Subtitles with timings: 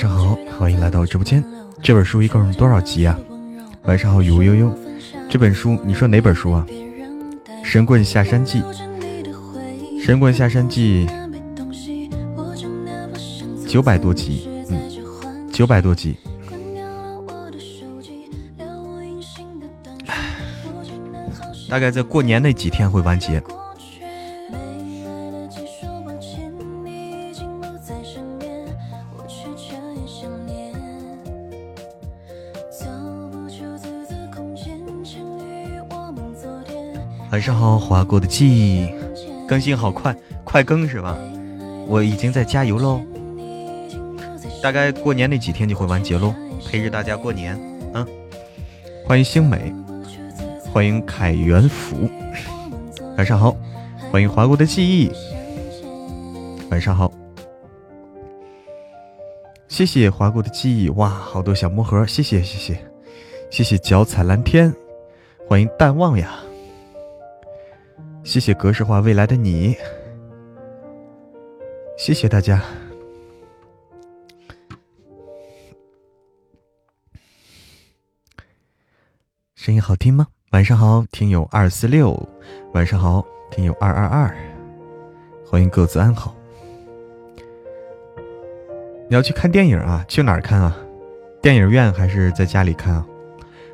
[0.00, 1.44] 上好，欢迎来到直播间。
[1.82, 3.20] 这本书一共多少集啊？
[3.82, 4.74] 晚上好，雨无悠悠。
[5.28, 6.66] 这本书你说哪本书啊？
[7.62, 8.62] 《神棍下山记》。
[10.02, 11.06] 《神棍下山记》
[13.68, 16.16] 九百多集，嗯，九百多集。
[21.68, 23.42] 大概在过年那几天会完结。
[37.40, 38.86] 晚上好，划过的记忆，
[39.48, 41.16] 更新好快，快更是吧？
[41.88, 43.00] 我已经在加油喽，
[44.62, 46.34] 大概过年那几天就会完结喽，
[46.68, 47.58] 陪着大家过年，
[47.94, 48.06] 嗯。
[49.06, 49.74] 欢迎星美，
[50.70, 52.10] 欢迎凯元福，
[53.16, 53.56] 晚上好，
[54.12, 55.10] 欢迎划过的记忆，
[56.70, 57.10] 晚上好，
[59.66, 62.78] 谢谢划过的记忆，哇，好多小魔盒，谢谢谢谢。
[63.48, 64.70] 谢谢脚踩蓝天，
[65.48, 66.39] 欢迎淡忘呀。
[68.30, 69.76] 谢谢格式化未来的你，
[71.98, 72.62] 谢谢大家。
[79.56, 80.28] 声音好听吗？
[80.52, 82.16] 晚上好，听友二四六。
[82.72, 84.32] 晚上好，听友二二二。
[85.44, 86.32] 欢迎各自安好。
[89.08, 90.04] 你要去看电影啊？
[90.06, 90.76] 去哪儿看啊？
[91.42, 93.04] 电影院还是在家里看啊？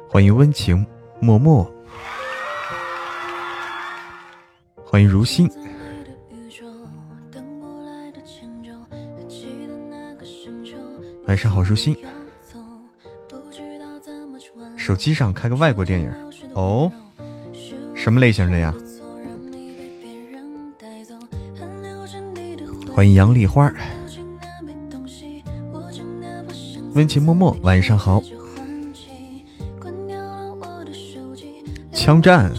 [0.09, 0.87] 欢迎温情
[1.21, 1.71] 默默。
[4.97, 5.47] 欢迎如心，
[11.27, 11.95] 晚上好，如心。
[14.75, 16.11] 手机上开个外国电影
[16.55, 16.91] 哦，
[17.95, 18.75] 什么类型的呀？
[22.95, 23.71] 欢迎杨丽花，
[26.95, 28.23] 温情脉脉，晚上好。
[31.93, 32.51] 枪战，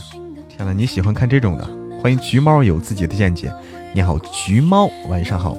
[0.47, 1.86] 天呐，你喜欢看这种的？
[2.07, 3.53] 欢迎橘猫有自己的见解，
[3.93, 5.57] 你好，橘猫，晚上好。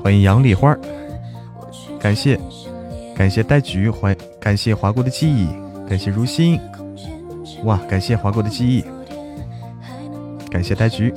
[0.00, 0.78] 欢迎杨丽花，
[1.98, 2.38] 感谢
[3.16, 5.48] 感谢呆橘，欢感谢划过的记忆，
[5.88, 6.56] 感谢如心，
[7.64, 8.84] 哇，感谢划过的记忆，
[10.48, 11.12] 感谢呆橘，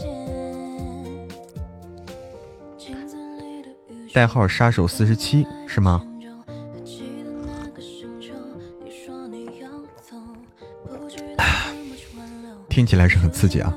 [4.11, 6.01] 代号杀手四十七是吗？
[12.77, 13.73] 听起来是很刺激啊！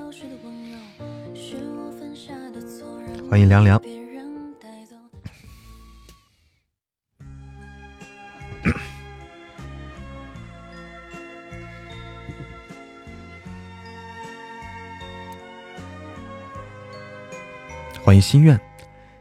[3.30, 3.80] 欢迎凉凉，
[18.04, 18.60] 欢迎心愿。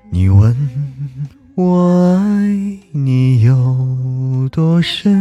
[0.10, 0.54] 你问
[1.56, 2.50] 我爱
[2.92, 5.19] 你有多深，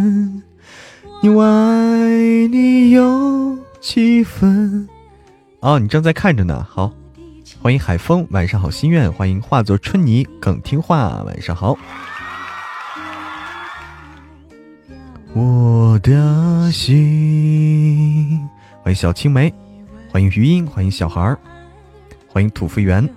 [5.78, 6.66] 你正在看着呢。
[6.68, 6.92] 好，
[7.62, 11.76] 欢迎海风，晚上好，心愿，欢迎化作春泥更听话，晚上好。
[15.34, 18.48] 我的心，
[18.82, 19.52] 欢迎小青梅，
[20.10, 21.38] 欢迎余音，欢迎小孩儿，
[22.26, 23.08] 欢迎土肥圆，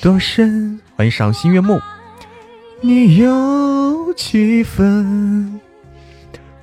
[0.00, 0.80] 多深？
[0.94, 1.80] 欢迎赏心悦目，
[2.80, 5.60] 你有几分？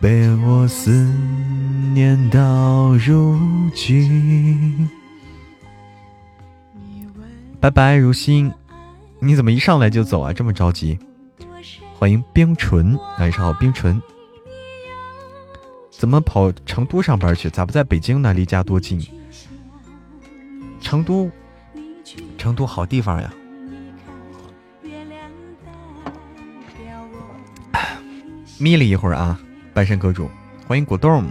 [0.00, 0.90] 被我思
[1.92, 3.38] 念到如
[3.74, 4.88] 今。
[7.60, 8.50] 拜拜，如新，
[9.18, 10.32] 你怎么一上来就走啊？
[10.32, 10.98] 这么着急？
[11.98, 14.00] 欢迎冰纯，晚上好，冰纯。
[15.90, 17.50] 怎么跑成都上班去？
[17.50, 18.32] 咋不在北京呢？
[18.32, 19.06] 离家多近？
[20.80, 21.30] 成都，
[22.38, 23.30] 成都好地方呀。
[28.56, 29.38] 眯了一会儿啊，
[29.80, 30.30] 半山阁主，
[30.68, 31.24] 欢迎果冻，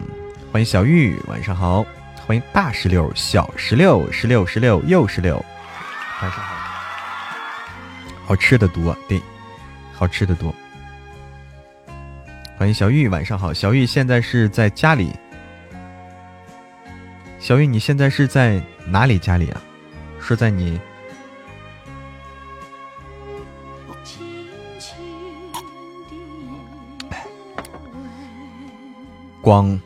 [0.51, 1.85] 欢迎小玉，晚上好，
[2.25, 5.35] 欢迎大石榴，小石榴，石榴石榴又石榴，
[6.19, 6.55] 晚上好。
[8.25, 9.21] 好吃的多，对，
[9.93, 10.51] 好吃的多。
[12.57, 13.53] 欢迎小玉，晚上好。
[13.53, 15.11] 小玉现在是在家里。
[17.37, 19.61] 小玉，你现在是在哪里家里啊？
[20.19, 20.81] 是在你
[29.49, 29.79] 光？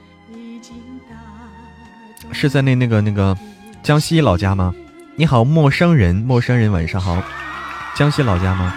[2.34, 3.38] 是在那那个那个
[3.82, 4.76] 江西老家吗？
[5.16, 7.24] 你好，陌生人，陌生人，晚上好。
[7.96, 8.76] 江西老家吗？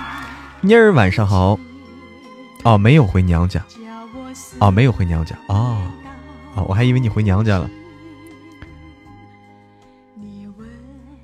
[0.61, 1.59] 妮儿，晚上好。
[2.63, 3.61] 哦，没有回娘家。
[4.61, 5.77] 哦，没有回娘家哦，
[6.55, 7.69] 哦，我还以为你回娘家了。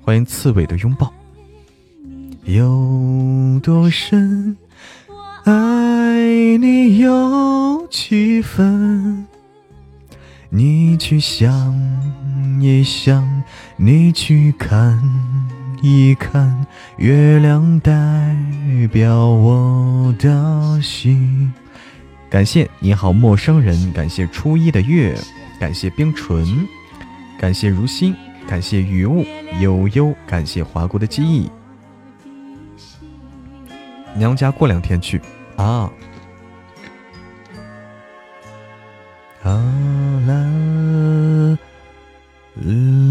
[0.01, 1.13] 欢迎刺猬的拥抱。
[2.43, 4.57] 有多深，
[5.45, 9.25] 爱你有几分？
[10.55, 11.73] 你去想
[12.61, 13.43] 一想，
[13.75, 15.01] 你去看
[15.81, 16.63] 一看，
[16.97, 18.37] 月亮代
[18.91, 21.51] 表我的心。
[22.29, 23.91] 感谢你好，陌生人。
[23.93, 25.17] 感谢初一的月，
[25.59, 26.45] 感谢冰纯，
[27.39, 28.15] 感谢如心，
[28.47, 29.25] 感谢雨雾
[29.59, 31.49] 悠悠，感谢华国的记忆。
[34.15, 35.19] 娘家过两天去
[35.55, 35.89] 啊。
[39.43, 39.51] 啦
[40.25, 41.57] 啦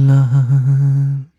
[0.07, 1.32] 啦。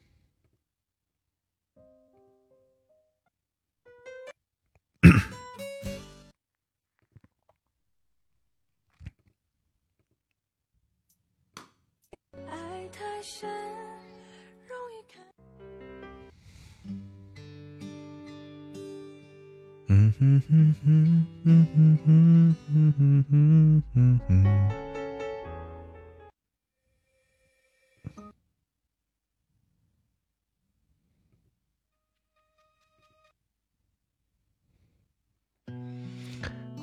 [19.95, 24.43] 嗯哼哼哼，嗯哼哼哼哼哼哼哼。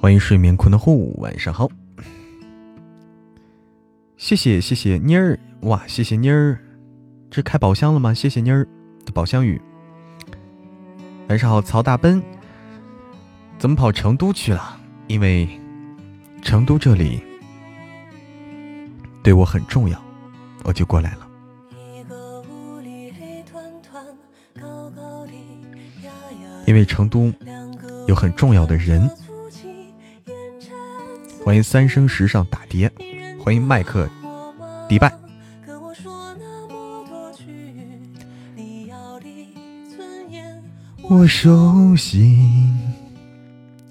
[0.01, 1.69] 欢迎睡眠困难户，晚上好！
[4.17, 6.56] 谢谢谢谢妮儿，哇，谢谢妮儿，
[7.29, 8.15] 这开宝箱了吗？
[8.15, 8.65] 谢谢妮儿
[9.05, 9.61] 的宝箱语。
[11.29, 12.23] 晚上好，曹大奔。
[13.61, 14.81] 怎么跑成都去了？
[15.07, 15.47] 因为
[16.41, 17.23] 成都这里
[19.23, 20.03] 对我很重要，
[20.65, 21.29] 我就过来了。
[26.67, 27.31] 因为成都
[28.08, 29.06] 有很重要的人。
[31.44, 32.91] 欢迎三生石上打碟，
[33.44, 34.08] 欢迎麦克
[34.89, 35.13] 迪拜。
[41.11, 42.39] 我熟悉。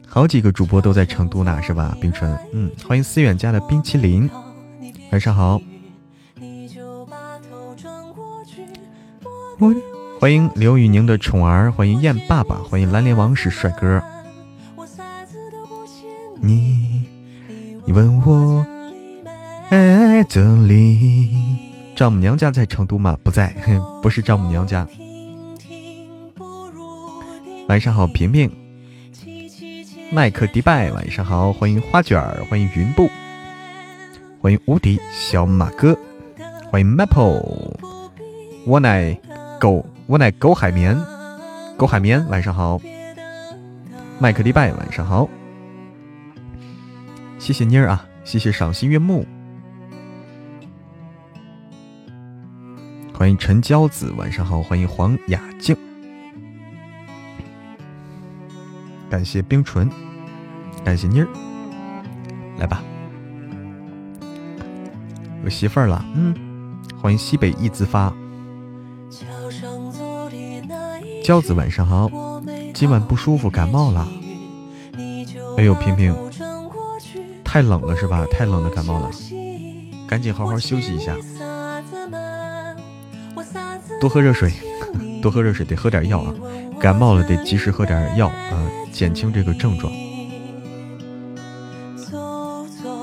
[0.09, 1.95] 好几个主播都在成都呢，是吧？
[2.01, 4.29] 冰纯，嗯，欢迎思远家的冰淇淋，
[5.11, 5.61] 晚上好。
[10.19, 14.01] 欢迎刘宇宁的宠儿，欢迎燕爸爸，欢迎蓝莲王是帅哥。
[16.41, 17.05] 你，
[17.85, 18.65] 你问我
[19.69, 21.29] 爱这里？
[21.95, 23.15] 丈母娘家在成都吗？
[23.23, 23.55] 不在，
[24.01, 24.87] 不是丈母娘家。
[27.67, 28.49] 晚上好，平平。
[30.11, 33.07] 麦克迪拜，晚上好，欢迎花卷儿，欢迎云布，
[34.41, 35.95] 欢迎无敌小马哥，
[36.71, 37.77] 欢迎 Maple，
[38.65, 39.15] 我乃
[39.59, 40.99] 狗，我乃狗海绵，
[41.77, 42.81] 狗海绵，晚上好，
[44.17, 45.29] 麦克迪拜，晚上好，
[47.37, 49.27] 谢谢妮儿啊，谢谢赏心悦目，
[53.13, 55.77] 欢迎陈娇子，晚上好，欢迎黄雅静。
[59.09, 59.89] 感谢冰纯，
[60.83, 61.27] 感谢妮儿，
[62.59, 62.83] 来吧，
[65.43, 66.35] 有媳妇儿了，嗯，
[67.01, 68.13] 欢迎西北一字发，
[71.23, 72.09] 娇子晚上好，
[72.73, 74.07] 今晚不舒服，感冒了，
[75.57, 76.15] 哎呦，平平，
[77.43, 78.23] 太冷了是吧？
[78.29, 79.09] 太冷了，感冒了，
[80.07, 81.15] 赶紧好好休息一下，
[83.99, 84.53] 多喝热水，
[85.19, 86.31] 多喝热水，得喝点药啊，
[86.79, 88.69] 感冒了得及时喝点药啊。
[88.99, 89.93] 减轻这个症状。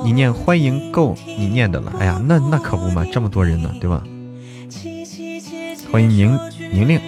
[0.05, 4.03] 你念欢迎够你念的了，哎呀，那那可不嘛，这么多人呢，对吧？
[5.91, 6.38] 欢迎宁
[6.71, 7.00] 宁令，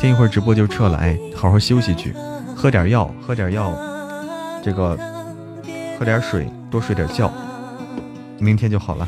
[0.00, 2.14] 听一会儿直播就撤了，哎，好好休息去，
[2.56, 3.74] 喝点药，喝点药，
[4.64, 4.98] 这个
[5.98, 7.30] 喝点水，多睡点觉，
[8.38, 9.06] 明天就好了。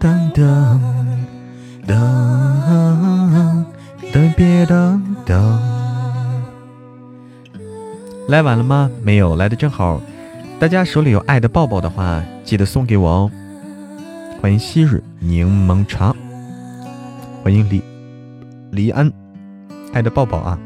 [0.00, 0.78] 噔噔
[1.86, 3.64] 噔。
[4.10, 5.60] 等别等等，
[8.28, 8.90] 来晚了吗？
[9.02, 10.00] 没有，来的正好。
[10.58, 13.30] 大家手里有爱的抱抱的话，记得送给我哦。
[14.40, 16.14] 欢迎昔日柠檬茶，
[17.42, 17.82] 欢迎李
[18.70, 19.12] 李安，
[19.92, 20.58] 爱的抱抱啊。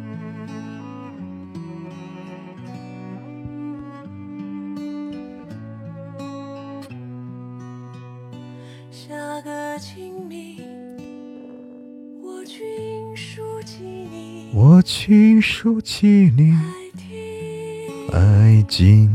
[14.54, 16.54] 我倾诉起你，
[18.12, 19.10] 爱情。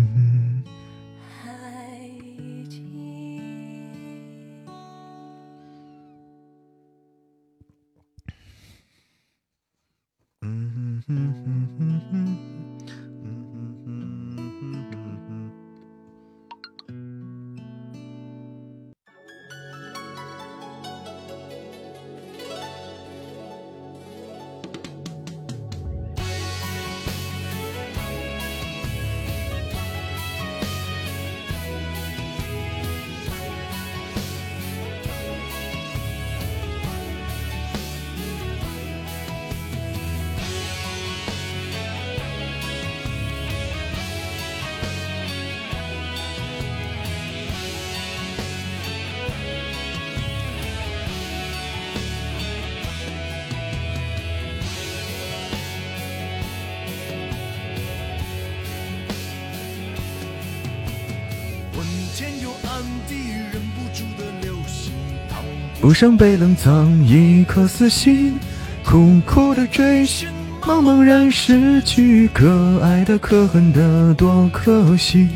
[65.87, 68.37] 不想被冷藏一颗死心，
[68.83, 70.27] 苦苦的追寻，
[70.63, 75.29] 茫茫然失去，可爱的可恨的多可惜。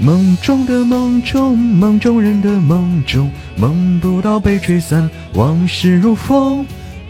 [0.00, 6.64] 梦中的梦中，梦中人的梦中，梦不到被吹散，往事如风。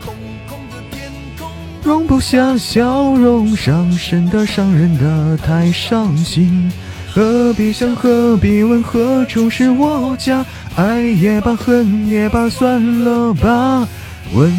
[0.04, 0.12] 空
[0.48, 1.08] 空的天
[1.38, 1.48] 空，
[1.84, 6.68] 容不下笑容，伤神的伤人的太伤心。
[7.14, 10.44] 何必想，何必问，何处是我家？
[10.74, 13.86] 爱也罢，恨也罢，算了吧。
[14.34, 14.50] 问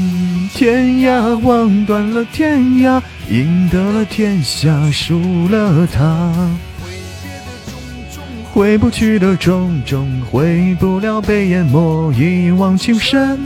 [0.53, 6.31] 天涯，望断了天涯，赢得了天下，输了他。
[8.51, 13.39] 回不去的种种，回不了被淹没，一往情深。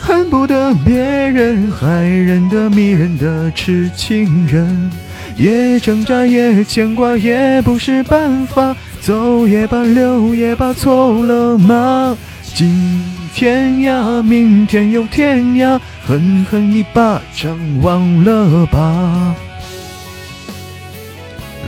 [0.00, 4.90] 恨不得别人，害人的迷人的痴情人。
[5.36, 8.76] 也挣扎，也牵挂，也不是办法。
[9.00, 12.16] 走也罢，留也罢，错了吗？
[12.42, 13.02] 今
[13.34, 19.34] 天涯，明天又天涯，狠狠一巴掌，忘了吧。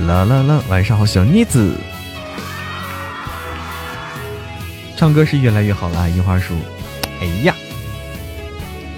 [0.06, 1.74] 啦啦啦，晚上好，小妮子。
[4.96, 6.54] 唱歌是越来越好了，樱花树。
[7.20, 7.54] 哎呀，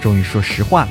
[0.00, 0.88] 终于说实话了。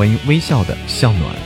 [0.00, 1.36] 欢迎微笑的向暖。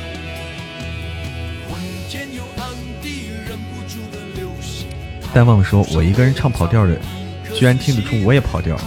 [5.32, 6.96] 淡忘说：“我一个人唱跑调的，
[7.52, 8.80] 居然听得出我也跑调。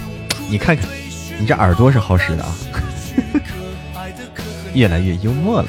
[0.50, 0.88] 你看看，
[1.38, 2.56] 你这耳朵是好使的啊！
[4.74, 5.68] 越来越幽默了。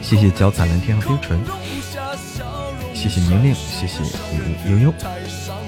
[0.00, 1.38] 谢谢脚踩蓝天和冰唇。”
[3.00, 4.02] 谢谢宁宁，谢谢
[4.70, 4.92] 悠悠，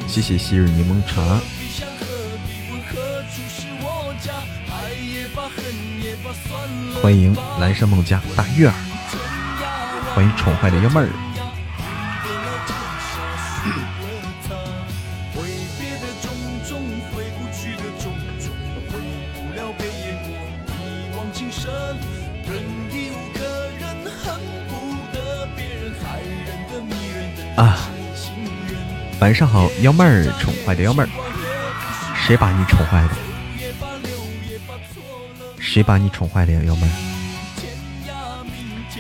[0.07, 1.41] 谢谢昔日柠檬茶。
[7.01, 8.75] 欢迎蓝山梦家大月儿，
[10.15, 11.32] 欢迎宠坏的幺妹儿。
[27.57, 27.89] 啊。
[29.21, 31.09] 晚上好幺妹儿宠坏的幺妹儿。
[32.17, 33.11] 谁把你宠坏的？
[35.59, 36.91] 谁把你宠坏的呀幺妹儿？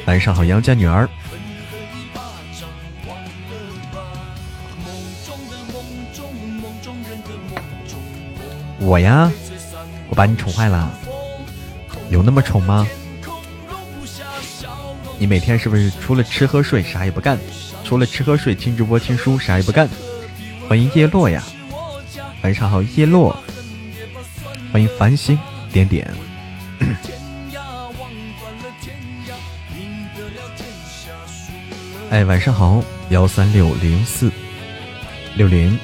[0.06, 1.08] 晚上好杨家女儿。
[8.78, 9.30] 我呀
[10.08, 10.90] 我把你宠坏了。
[12.10, 12.86] 有那么宠吗？
[15.18, 17.38] 你每天是不是除了吃喝睡啥也不干？
[17.92, 19.86] 除了吃喝睡听直播听书啥也不干？
[20.66, 21.42] 欢迎叶落呀，
[22.42, 23.36] 晚上好叶落，
[24.72, 25.38] 欢迎繁星
[25.70, 26.10] 点点。
[32.08, 34.32] 哎，晚上好，幺三六零四
[35.36, 35.78] 六零，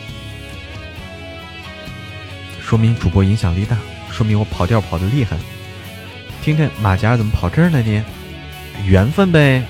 [2.59, 3.77] 说明主播影响力大，
[4.11, 5.37] 说明我跑调跑的厉害。
[6.41, 8.03] 听听马甲怎么跑这儿了呢？
[8.87, 9.63] 缘分呗，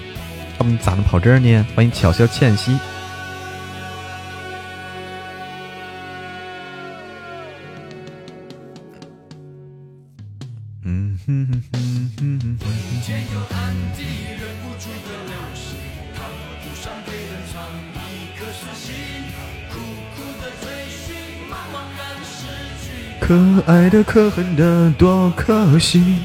[0.59, 1.65] 要不你咋能跑这儿呢？
[1.77, 2.77] 欢迎巧笑倩兮。
[23.21, 26.23] 可爱的，可恨的，多可惜。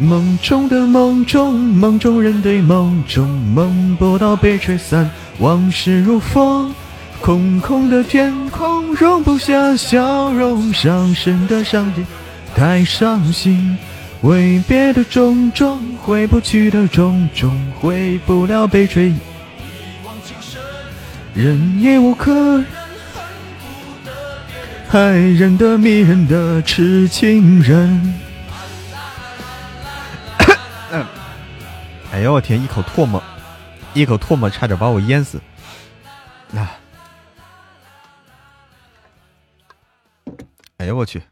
[0.00, 6.72] 梦中的梦中，梦中人对梦中梦不到被吹散，往事如风。
[7.20, 12.06] 空空的天空容不下笑容，伤神的伤心，
[12.54, 13.76] 太伤心。
[14.22, 19.12] 挥别的种种，回不去的种种，回不了被吹。
[21.34, 22.62] 人已无可。
[24.88, 28.14] 害人的、迷人的痴情人。
[32.10, 32.60] 哎呦我天！
[32.62, 33.22] 一口唾沫，
[33.94, 35.40] 一口唾沫差点把我淹死。
[36.54, 36.80] 啊！
[40.78, 41.22] 哎呦我去！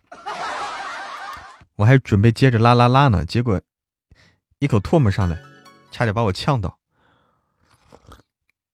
[1.76, 3.60] 我还准备接着啦啦啦呢，结果
[4.58, 5.38] 一口唾沫上来，
[5.90, 6.78] 差点把我呛到。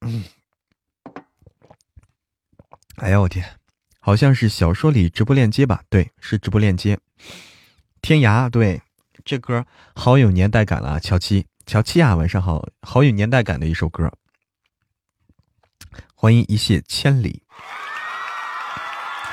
[0.00, 0.24] 嗯。
[2.96, 3.58] 哎呦我天！
[4.00, 5.82] 好像是小说里直播链接吧？
[5.88, 6.98] 对，是直播链接。
[8.00, 8.82] 天涯，对，
[9.24, 10.98] 这歌好有年代感了。
[10.98, 14.12] 乔七，乔七啊，晚上好，好有年代感的一首歌。
[16.14, 17.42] 欢迎一泻千里，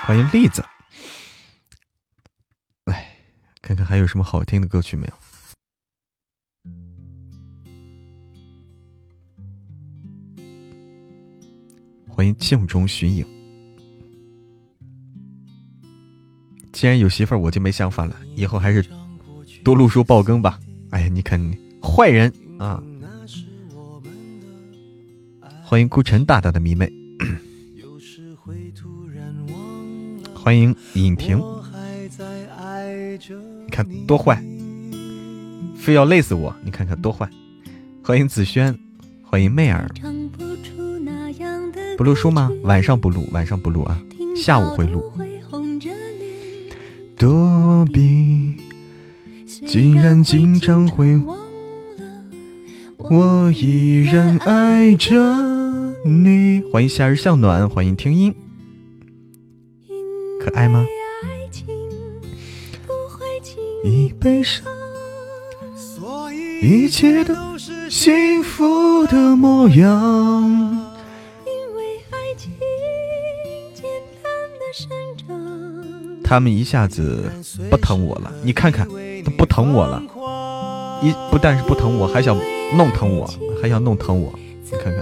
[0.06, 0.64] 欢迎栗子。
[2.86, 3.16] 来
[3.62, 5.14] 看看还有什么好听的歌曲没有？
[12.08, 13.26] 欢迎镜中寻影。
[16.72, 18.16] 既然有媳妇儿，我就没想法了。
[18.36, 18.84] 以后还是
[19.64, 20.60] 多录书爆更吧。
[20.92, 21.56] 哎呀，你看你
[21.90, 22.82] 坏人啊！
[25.64, 26.92] 欢迎孤晨大大的迷妹，
[30.34, 31.42] 欢迎尹婷。
[33.66, 34.42] 你看多坏，
[35.76, 36.56] 非要累死我！
[36.64, 37.30] 你看看多坏。
[38.04, 38.78] 欢迎子轩，
[39.24, 39.90] 欢迎媚儿。
[41.98, 42.50] 不录书吗？
[42.64, 44.00] 晚上不录，晚上不录啊，
[44.36, 45.12] 下午会录。
[47.18, 48.56] 躲避，
[49.46, 51.39] 竟然经常会忘了，
[53.12, 55.16] 我依然爱着
[56.06, 56.62] 你。
[56.72, 58.36] 欢迎夏日向暖，欢迎听音，
[60.40, 60.86] 可爱吗？
[63.84, 64.64] 一悲伤，
[66.62, 70.86] 一切都是幸福的模样。
[76.24, 77.32] 他们一下子
[77.72, 78.88] 不疼我了，你看看，
[79.24, 80.04] 都不疼我了，
[81.02, 82.38] 一不但是不疼我，还想
[82.76, 83.26] 弄疼我，
[83.62, 85.02] 还想弄疼我，你看看。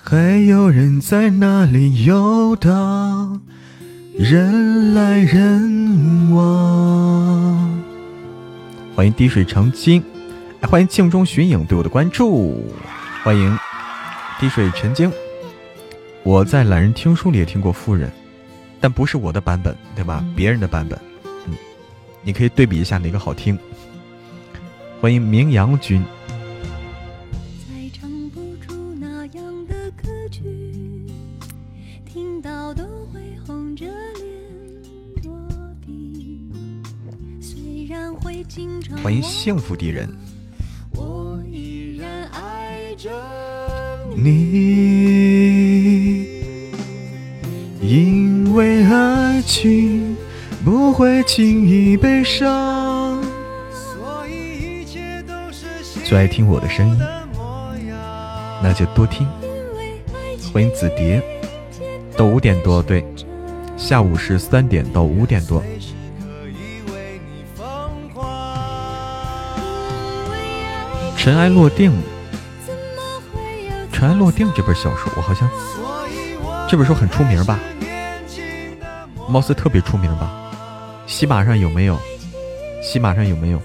[0.00, 3.42] 还有人在那里游荡。
[4.16, 7.80] 人来人往，
[8.96, 10.02] 欢迎滴水成金，
[10.66, 12.62] 欢迎镜中寻影对我的关注，
[13.22, 13.58] 欢迎
[14.38, 15.10] 滴水成晶。
[16.22, 18.10] 我在懒人听书里也听过夫人，
[18.80, 20.22] 但不是我的版本，对吧？
[20.36, 20.98] 别人的版本，
[21.46, 21.54] 嗯，
[22.22, 23.58] 你可以对比一下哪个好听。
[25.00, 26.02] 欢迎明阳君。
[39.02, 40.08] 欢迎幸福的人。
[44.20, 44.30] 你，
[47.80, 50.16] 因为爱情
[50.64, 53.22] 不会轻易悲伤，
[53.70, 55.66] 所以一切都是
[56.04, 56.98] 最爱听我的声音，
[58.60, 59.24] 那就多听。
[60.52, 61.22] 欢迎紫蝶，
[62.16, 63.04] 到五点多，对，
[63.76, 65.62] 下午是三点到五点多。
[71.16, 71.92] 尘埃落定。
[73.98, 75.50] 尘埃落定这本小说，我好像
[76.70, 77.58] 这本书很出名吧？
[79.28, 80.52] 貌似特别出名吧？
[81.08, 81.98] 喜马上有没有？
[82.80, 83.60] 喜马上有没有？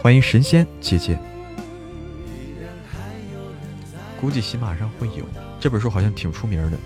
[0.00, 1.18] 欢迎神仙姐姐，
[4.20, 5.24] 估计喜马上会有
[5.58, 6.78] 这本书，好像挺出名的。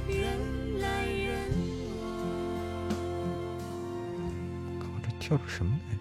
[4.81, 5.99] 靠，这跳出什么来？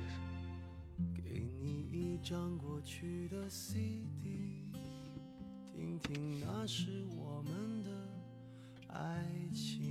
[6.02, 7.92] 听，那是我们的
[8.88, 9.82] 爱情。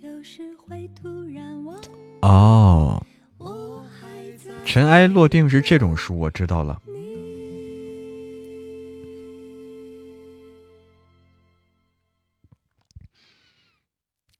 [0.00, 1.80] 有时会突然忘
[2.22, 3.06] 哦。
[4.64, 6.80] 尘埃落定是这种书，我知道了。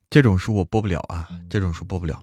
[0.08, 2.22] 这种书我播不了啊，这种书播不了。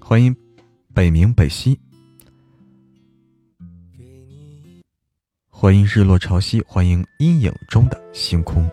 [0.00, 0.34] 欢迎
[0.96, 1.78] 北冥北西，
[5.50, 8.66] 欢迎日落潮汐，欢迎阴影中的星空。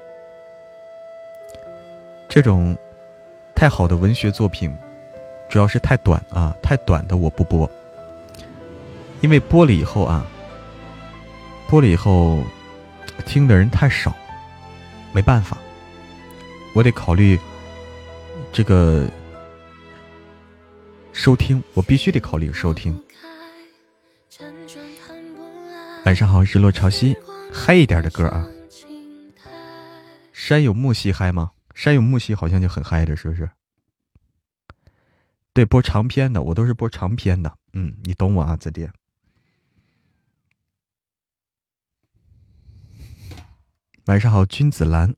[2.29, 2.73] 这种。
[3.53, 4.73] 太好的文学作品，
[5.49, 7.69] 主要是太短啊，太短的我不播，
[9.21, 10.25] 因为播了以后啊，
[11.69, 12.41] 播了以后
[13.25, 14.13] 听的人太少，
[15.13, 15.57] 没办法，
[16.73, 17.39] 我得考虑
[18.51, 19.07] 这个
[21.13, 23.01] 收听，我必须得考虑收听。
[26.05, 27.15] 晚上好，日落潮汐，
[27.53, 28.45] 嗨一点的歌啊，
[30.33, 31.51] 山有木兮嗨吗？
[31.75, 33.49] 山有木兮好像就很嗨的，是不是？
[35.53, 37.57] 对，播长篇的，我都是播长篇的。
[37.73, 38.89] 嗯，你懂我啊，子弟。
[44.05, 45.15] 晚上好，君子兰。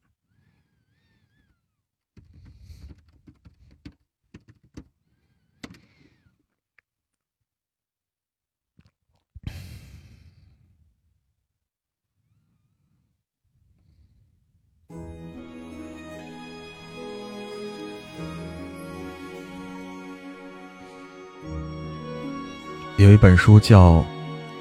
[23.06, 24.00] 有一本书叫《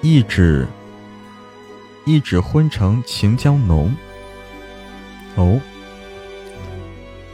[0.02, 0.68] 一纸
[2.04, 3.90] 一纸昏成情将浓》
[5.40, 5.58] 哦，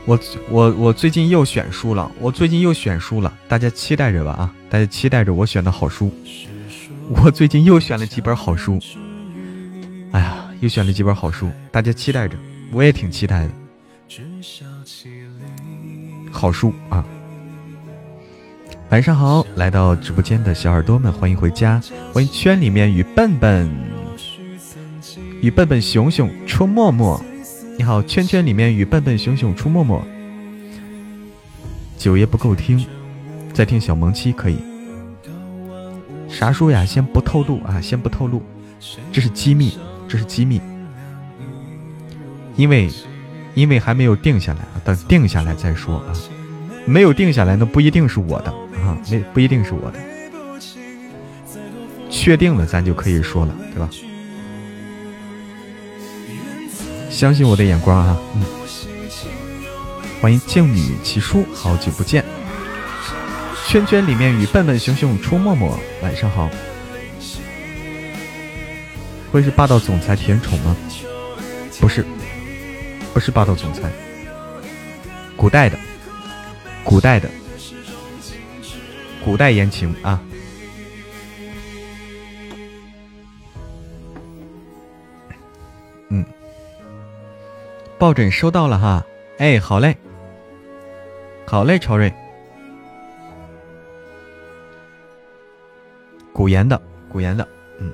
[0.04, 0.16] 我
[0.48, 4.54] 我我最近又选书了，我最近又选书了，大家期待着吧啊！
[4.70, 6.14] 大家期待着我选的好书，
[7.08, 8.78] 我最近又选了几本好书，
[10.12, 12.36] 哎呀，又选了几本好书，大家期待着，
[12.70, 13.50] 我也挺期待的，
[16.30, 17.04] 好书啊！
[18.90, 21.80] 晚上好，来到直播间的小耳朵们，欢迎回家！
[22.12, 23.70] 欢迎圈里面与笨笨、
[25.40, 27.22] 与笨笨熊熊出默默。
[27.78, 30.04] 你好，圈圈里面与笨笨熊熊出默默。
[31.96, 32.84] 九爷不够听，
[33.52, 34.58] 再听小萌妻可以。
[36.28, 36.84] 啥书呀？
[36.84, 38.42] 先不透露啊，先不透露，
[39.12, 40.60] 这是机密，这是机密。
[42.56, 42.90] 因为，
[43.54, 46.12] 因为还没有定下来啊，等定下来再说啊。
[46.86, 48.50] 没有定下来，那不一定是我的。
[48.80, 49.98] 啊，那不一定是我的，
[52.10, 53.88] 确定了咱就可以说了，对吧？
[57.10, 58.42] 相信我的眼光啊，嗯。
[60.20, 62.24] 欢迎静女奇书，好久不见。
[63.66, 65.70] 圈圈里面与笨笨熊熊出没没，
[66.02, 66.50] 晚上好。
[69.32, 70.76] 会是霸道总裁甜宠吗？
[71.80, 72.04] 不是，
[73.14, 73.90] 不是霸道总裁，
[75.36, 75.78] 古代的，
[76.84, 77.28] 古代的。
[79.22, 80.18] 古代言情啊，
[86.08, 86.24] 嗯，
[87.98, 89.04] 抱枕收到了哈，
[89.36, 89.94] 哎，好嘞，
[91.46, 92.10] 好嘞，超瑞，
[96.32, 97.46] 古言的，古言的，
[97.78, 97.92] 嗯，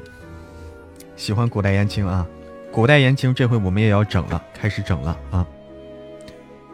[1.16, 2.24] 喜欢古代言情啊，
[2.70, 5.44] 古代言情这回我们也要整了，开始整了啊，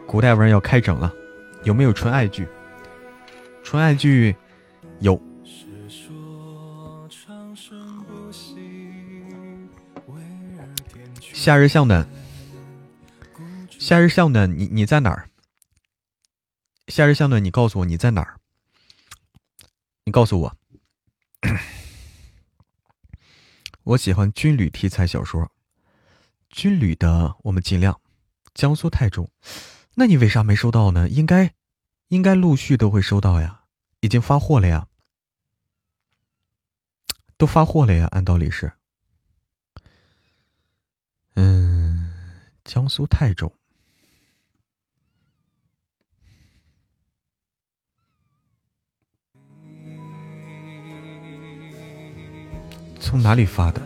[0.05, 1.11] 古代文要开整了，
[1.63, 2.47] 有没有纯爱剧？
[3.63, 4.35] 纯爱剧。
[4.99, 5.19] 有。
[11.33, 12.07] 夏日向暖，
[13.69, 15.29] 夏日向暖，你你在哪儿？
[16.87, 18.39] 夏日向暖，你告诉我你在哪儿？
[20.05, 20.57] 你告诉我，
[23.83, 25.51] 我喜欢军旅题材小说，
[26.49, 27.99] 军旅的我们尽量。
[28.53, 29.29] 江苏泰州，
[29.95, 31.07] 那你为啥没收到呢？
[31.07, 31.53] 应该
[32.07, 33.61] 应该陆续都会收到呀
[34.01, 34.87] 已经发货了呀。
[37.37, 38.71] 都发货了呀按道理是。
[41.35, 42.11] 嗯
[42.63, 43.51] 江苏泰州
[52.99, 53.81] 从哪里发的？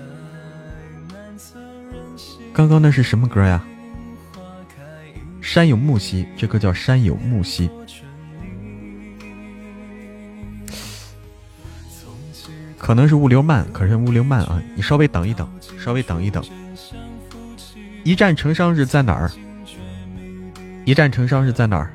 [2.54, 3.66] 刚刚那是什么歌呀？
[5.48, 7.70] 山有木兮，这歌叫山有木兮。
[12.78, 14.62] 可能是物流慢，可是物流慢啊！
[14.76, 16.44] 你稍微等一等，稍微等一等。
[18.04, 19.32] 一战成伤日在哪儿？
[20.84, 21.94] 一战成伤日在哪儿？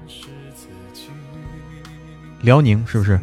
[2.41, 3.21] 辽宁是不是？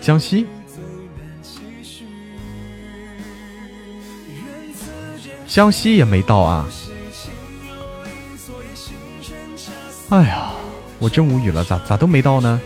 [0.00, 0.46] 江西？
[5.50, 6.68] 江西也没到啊！
[10.10, 10.52] 哎呀，
[11.00, 12.60] 我真无语了，咋咋都没到呢？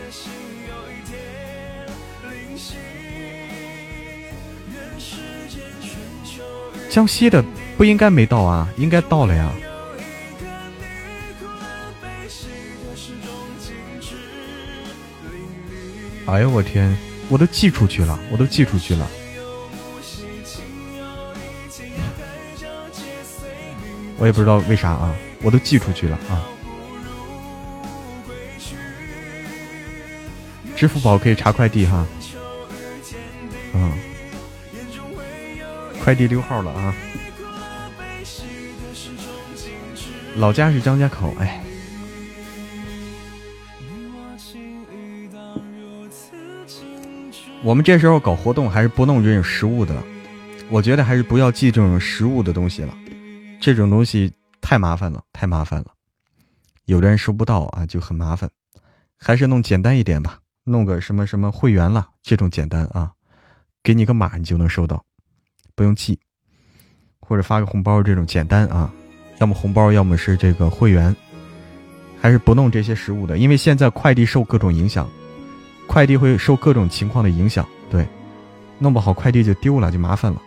[6.90, 7.42] 江西的
[7.78, 9.50] 不应该没到啊，应该到了呀。
[16.26, 16.94] 哎呦我天，
[17.30, 19.08] 我都寄出去了，我都寄出去了。
[24.18, 26.42] 我也不知道为啥啊，我都寄出去了啊。
[30.76, 32.06] 支付宝可以查快递哈。
[33.74, 33.92] 嗯。
[36.02, 36.94] 快递溜号了啊！
[40.36, 41.62] 老家是张家口，哎。
[47.62, 49.94] 我们这时候搞活动还是不弄这种实物的，
[50.68, 52.94] 我觉得还是不要寄这种实物的东西了，
[53.64, 55.86] 这种东西太麻烦了，太麻烦了。
[56.84, 58.50] 有的人收不到啊，就很麻烦，
[59.16, 63.10] 还是弄简单一点吧，弄个什么什么会员了，这种简单啊，
[63.82, 65.02] 给你个码你就能收到。
[65.74, 66.20] 不用寄，
[67.20, 68.92] 或者发个红包这种简单啊，
[69.38, 71.16] 要么红包，要么是这个会员，
[72.20, 75.08] 还是不弄这些实物的，因为现在快递受各种影响，
[75.88, 78.06] 快递会受各种情况的影响，对，
[78.78, 80.42] 弄不好快递就丢了，就麻烦了，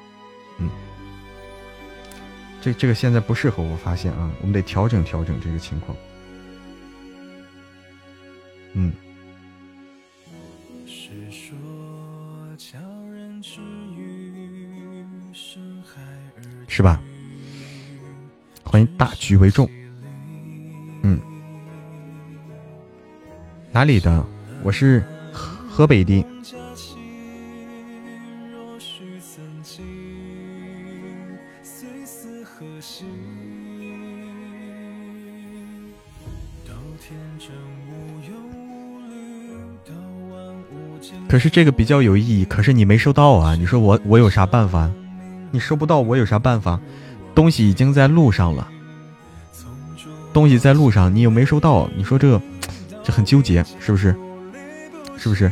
[2.61, 5.95] 这这个现在不适合，我发现啊，我们得调整调整这个情况，
[8.73, 8.91] 嗯。
[16.67, 17.01] 是吧？
[18.63, 19.67] 欢迎大局为重。
[21.01, 21.19] 嗯，
[23.71, 24.23] 哪里的？
[24.61, 26.23] 我是河北的。
[41.27, 43.55] 可是这个比较有意义，可是你没收到啊！
[43.55, 44.89] 你说我我有啥办法？
[45.51, 46.79] 你收不到，我有啥办法？
[47.35, 48.67] 东西已经在路上了，
[50.33, 52.41] 东西在路上，你又没收到，你说这
[53.03, 54.15] 这很纠结，是不是？
[55.17, 55.51] 是不是？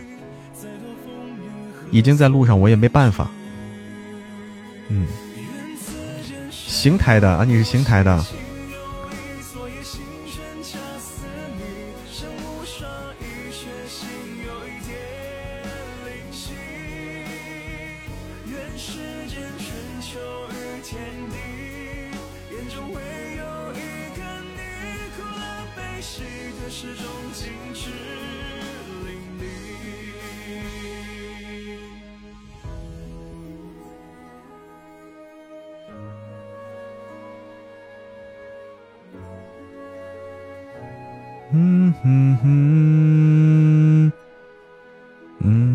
[1.91, 3.29] 已经在路上，我也没办法。
[4.89, 5.05] 嗯，
[6.51, 8.25] 邢台的啊，你是邢台的。
[42.05, 44.09] Mm-hmm.
[45.43, 45.74] Mm-hmm.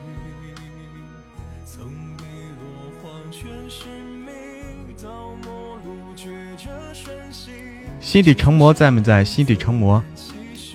[8.11, 9.23] 心底成魔在没在？
[9.23, 10.03] 心底成魔，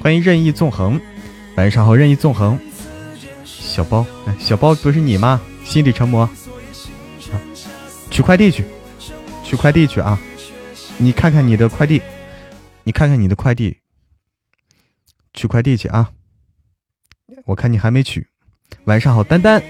[0.00, 0.98] 欢迎任意纵横，
[1.56, 2.58] 晚上好，任意纵横。
[3.44, 5.38] 小包，哎，小包不是你吗？
[5.62, 6.26] 心底成魔，
[8.10, 8.64] 取快递去，
[9.44, 10.18] 取快递去啊！
[10.96, 12.00] 你看看你的快递，
[12.84, 13.76] 你看看你的快递，
[15.34, 16.12] 取快递去啊！
[17.44, 18.26] 我看你还没取。
[18.84, 19.62] 晚上好，丹丹。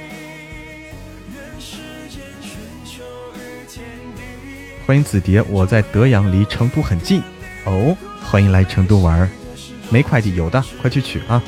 [4.87, 7.21] 欢迎紫蝶，我在德阳，离成都很近
[7.67, 7.97] 哦。
[8.29, 9.31] 欢迎来成都玩，
[9.89, 11.41] 没快递有的，快去取啊！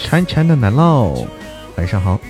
[0.00, 1.26] 潺潺的奶酪，
[1.76, 2.20] 晚上好。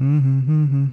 [0.00, 0.88] 嗯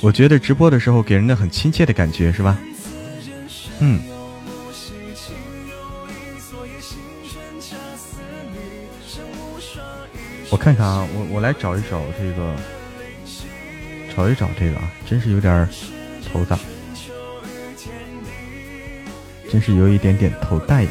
[0.00, 2.58] 我觉得直播的时候给人的很亲切的感觉，是吧？
[3.80, 4.00] 嗯。
[10.50, 12.54] 我看看啊，我我来找一找这个，
[14.14, 15.68] 找一找这个啊，真是有点
[16.30, 16.58] 头大，
[19.50, 20.90] 真是有一点点头大呀。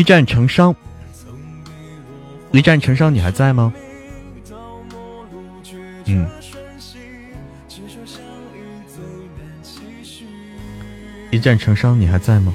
[0.00, 0.74] 一战成伤，
[2.52, 3.70] 一战成伤，你还在吗？
[6.06, 6.26] 嗯，
[11.30, 12.50] 一战成伤，你还在吗？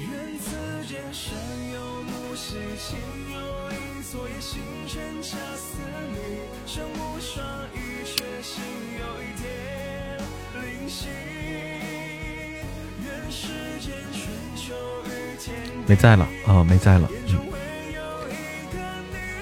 [15.87, 17.07] 没在了啊，没在了。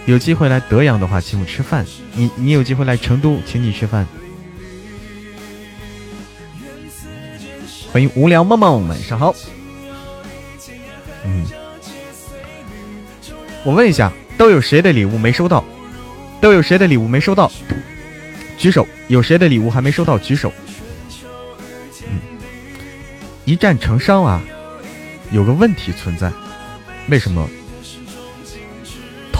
[0.05, 1.85] 有机会来德阳的话，请我吃饭。
[2.13, 4.05] 你你有机会来成都，请你吃饭。
[7.91, 9.33] 欢迎无聊梦梦，晚上好。
[11.25, 11.45] 嗯，
[13.63, 15.63] 我问一下，都有谁的礼物没收到？
[16.41, 17.49] 都有谁的礼物没收到？
[18.57, 18.85] 举手。
[19.07, 20.17] 有谁的礼物还没收到？
[20.17, 20.51] 举手。
[22.09, 22.19] 嗯，
[23.45, 24.41] 一战成伤啊，
[25.31, 26.29] 有个问题存在，
[27.07, 27.47] 为什么？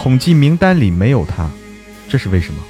[0.04, 1.50] 统计名单里没有他，
[2.10, 2.62] 这是为什么？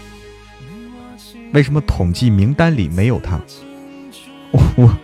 [1.52, 3.40] 为什么统计名单里没有他？
[4.76, 4.96] 我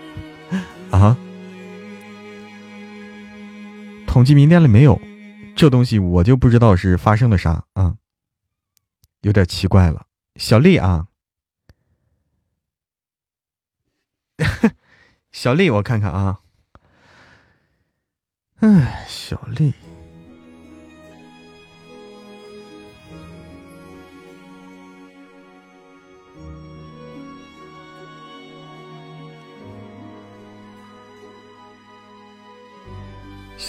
[0.96, 1.16] 啊，
[4.06, 5.02] 统计名单里没有
[5.56, 7.96] 这东西，我就不知道是发生了啥啊，
[9.22, 10.06] 有点奇怪了。
[10.36, 11.08] 小丽啊，
[15.32, 16.42] 小丽，我看看啊，
[18.60, 19.74] 哎，小丽。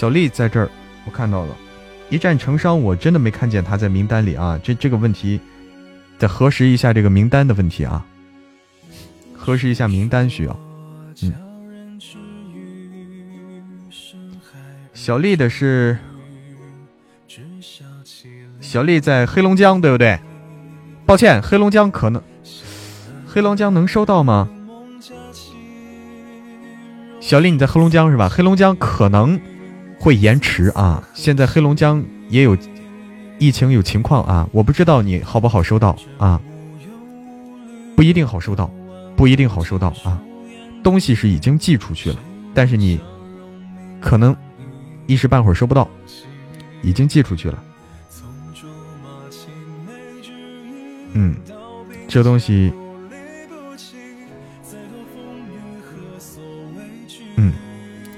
[0.01, 0.67] 小丽在这儿，
[1.05, 1.55] 我看到了，
[2.09, 4.59] 一战成伤，我真的没看见他在名单里啊！
[4.63, 5.39] 这这个问题，
[6.17, 8.03] 得核实一下这个名单的问题啊，
[9.37, 10.59] 核实一下名单需要。
[11.21, 11.99] 嗯，
[14.91, 15.95] 小丽的是
[18.59, 20.19] 小丽在黑龙江，对不对？
[21.05, 22.19] 抱歉，黑龙江可能
[23.27, 24.49] 黑龙江能收到吗？
[27.19, 28.27] 小丽你在黑龙江是吧？
[28.27, 29.39] 黑龙江可能。
[30.01, 31.07] 会延迟啊！
[31.13, 32.57] 现在黑龙江也有
[33.37, 36.41] 疫情有情况啊，我不知道你好不好收到啊，
[37.95, 38.67] 不一定好收到，
[39.15, 40.19] 不一定好收到啊。
[40.81, 42.15] 东西是已经寄出去了，
[42.51, 42.99] 但是你
[43.99, 44.35] 可能
[45.05, 45.87] 一时半会儿收不到，
[46.81, 47.63] 已经寄出去了。
[51.13, 51.35] 嗯，
[52.07, 52.73] 这东西，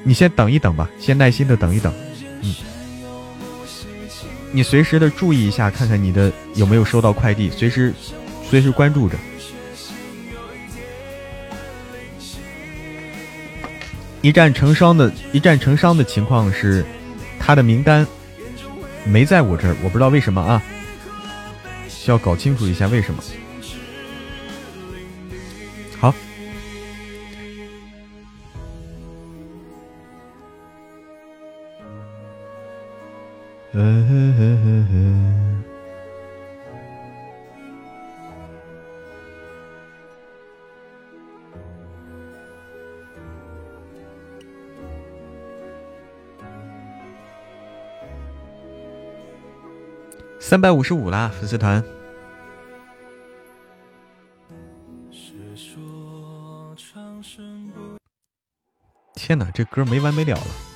[0.03, 1.93] 你先等一等吧，先耐心的等一等。
[2.41, 2.53] 嗯，
[4.51, 7.93] 你随时的注意一下，看看你的有没有收到快递，随时
[8.49, 9.17] 随时关注着。
[14.21, 16.85] 一战成伤的一战成伤的情况是，
[17.39, 18.07] 他的名单
[19.05, 20.61] 没在我这儿，我不知道为什么啊，
[21.89, 23.21] 需要搞清楚一下为什么。
[50.39, 51.83] 三百五十五啦，粉丝团。
[59.15, 60.72] 天哪，这歌没完没了了。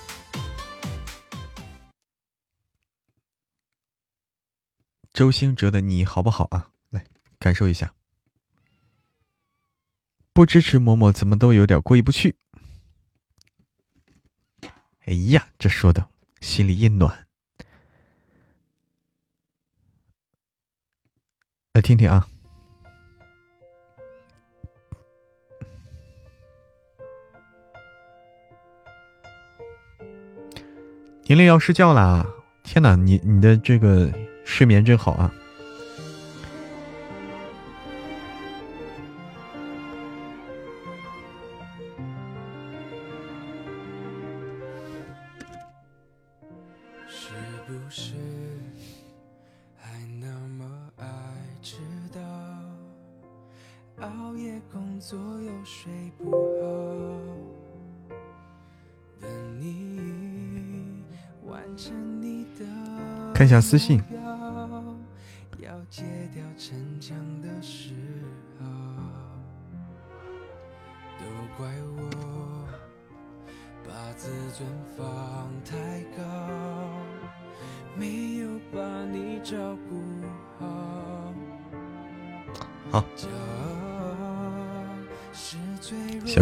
[5.17, 6.69] 周星哲的你好不好啊？
[6.91, 7.03] 来
[7.39, 7.91] 感受一下。
[10.31, 12.35] 不支持嬷嬷怎么都有点过意不去。
[15.05, 16.07] 哎呀，这说的
[16.39, 17.25] 心里一暖。
[21.73, 22.27] 来听听啊。
[31.23, 32.23] 玲玲要睡觉啦！
[32.63, 34.26] 天哪，你你的这个。
[34.47, 35.31] 睡眠真好啊！
[63.33, 64.01] 看一下私信。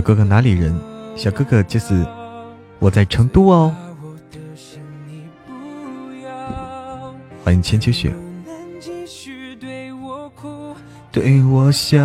[0.05, 0.71] 哥哥哪里人？
[1.15, 2.05] 小哥哥就是
[2.77, 3.75] 我在成都哦。
[7.43, 8.13] 欢迎千秋雪。
[11.11, 11.97] 对我笑，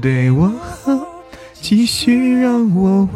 [0.00, 0.50] 对我
[0.84, 1.06] 好，
[1.52, 3.06] 继续让我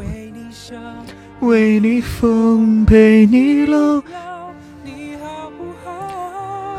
[1.41, 4.03] 为你疯，陪你老，
[4.85, 5.91] 你好不好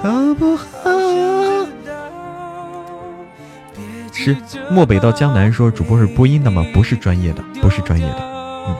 [0.04, 0.68] 好不好？
[4.30, 4.38] 是
[4.69, 6.63] 漠北到江南说主播是播音的吗？
[6.73, 8.19] 不是专业的，不是专业的。
[8.67, 8.75] 嗯。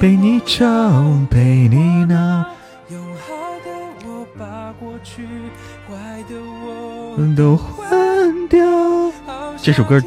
[0.00, 0.66] 陪你吵，
[1.30, 2.44] 陪你闹。
[7.36, 8.66] 都换掉。
[9.58, 10.02] 这首歌，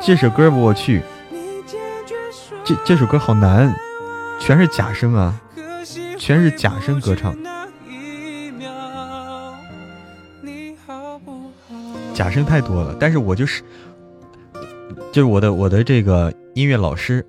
[0.00, 1.02] 这首歌我去，
[2.64, 3.74] 这这首歌好难，
[4.38, 5.34] 全是假声啊！
[6.18, 7.34] 全是假声歌唱，
[12.20, 12.94] 假声太多了。
[13.00, 13.62] 但是我就是，
[15.10, 17.24] 就是我的我的这个音乐老师，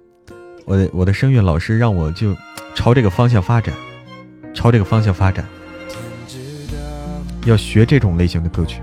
[0.66, 2.36] 我的我的声乐老师让我就
[2.76, 3.74] 朝这个方向发展，
[4.54, 5.48] 朝这个方向发展，
[7.46, 8.82] 要学这种类型的歌曲。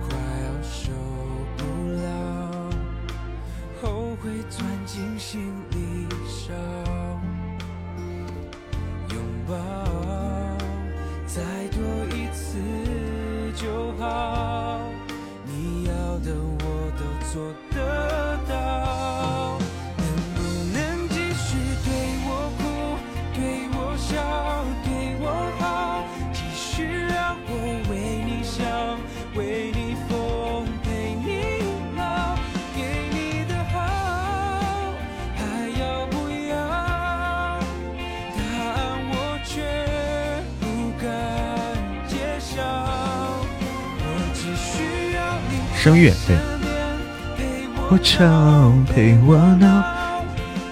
[48.98, 49.84] 陪我闹，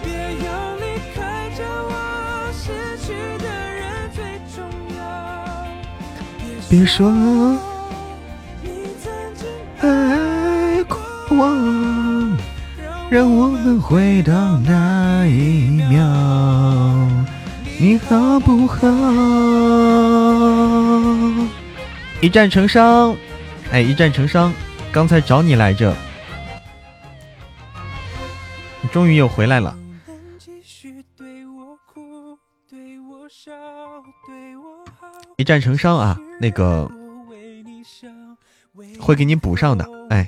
[0.03, 0.11] 别
[0.45, 4.59] 要离开这我失去的人最重
[4.99, 4.99] 要。
[6.69, 7.09] 别说
[8.65, 8.69] 你
[9.01, 9.47] 曾经
[9.81, 10.99] 爱过
[11.29, 12.37] 我，
[13.11, 14.33] 让我们回到
[14.67, 16.05] 那一秒，
[17.79, 18.89] 你好不好？
[22.21, 23.15] 一战成伤，
[23.71, 24.53] 哎，一战成伤。
[24.91, 25.95] 刚才找你来着，
[28.97, 29.77] 终于又回来了。
[35.37, 36.91] 一战成伤啊，那个
[38.99, 40.27] 会给你补上的，哎，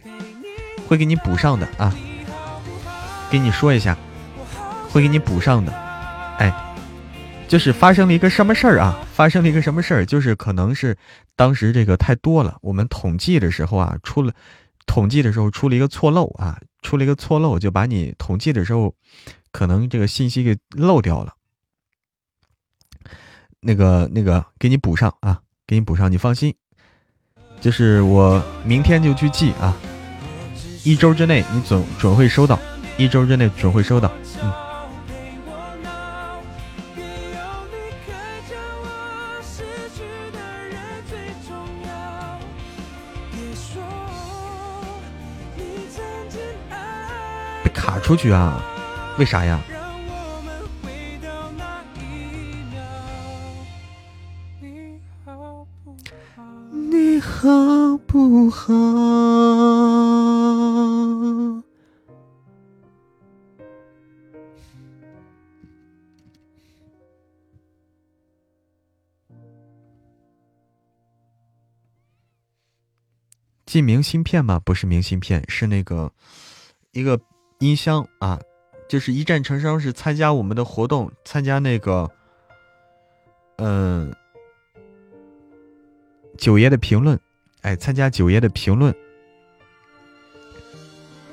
[0.87, 1.97] 会给你补上的啊，
[3.31, 3.97] 给你说一下，
[4.91, 5.73] 会给你补上的，
[6.37, 6.53] 哎，
[7.49, 9.01] 就是发生了一个什么事儿啊？
[9.15, 10.05] 发生了一个什么事儿？
[10.05, 10.95] 就是可能是
[11.35, 14.35] 当时这个太多了，我们统计的时候啊，出了。
[14.87, 18.95] 统计的时候出了一个错漏啊，出了一个错漏，就把你统计的时候
[19.53, 21.35] 可能这个信息给漏掉了。
[23.61, 26.55] 那个那个，给你补上啊，给你补上，你放心。
[27.61, 29.77] 就是我明天就去寄啊，
[30.85, 32.59] 一周之内你准准会收到，
[32.97, 34.13] 一周之内准会收到。
[34.43, 34.68] 嗯。
[47.89, 48.63] 卡出去啊？
[49.19, 49.59] 为啥呀？
[56.71, 58.73] 你好不好？
[73.65, 74.61] 寄明信片吗？
[74.63, 76.13] 不是明信片，是那个
[76.93, 77.19] 一个。
[77.59, 78.39] 音箱啊，
[78.89, 82.09] 就是一战成伤是参加我们的活动，参加那个，
[83.57, 84.15] 嗯，
[86.37, 87.19] 九爷的评论，
[87.63, 88.95] 哎，参加九爷的评论，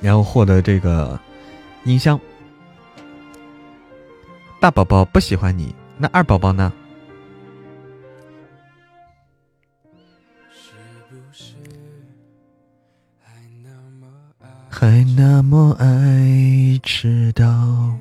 [0.01, 1.19] 然后获得这个
[1.83, 2.19] 音箱。
[4.59, 6.73] 大宝宝不喜欢你，那二宝宝呢？
[14.77, 17.97] 还那么爱迟到，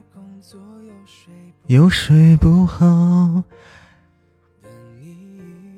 [1.68, 3.41] 又睡不好。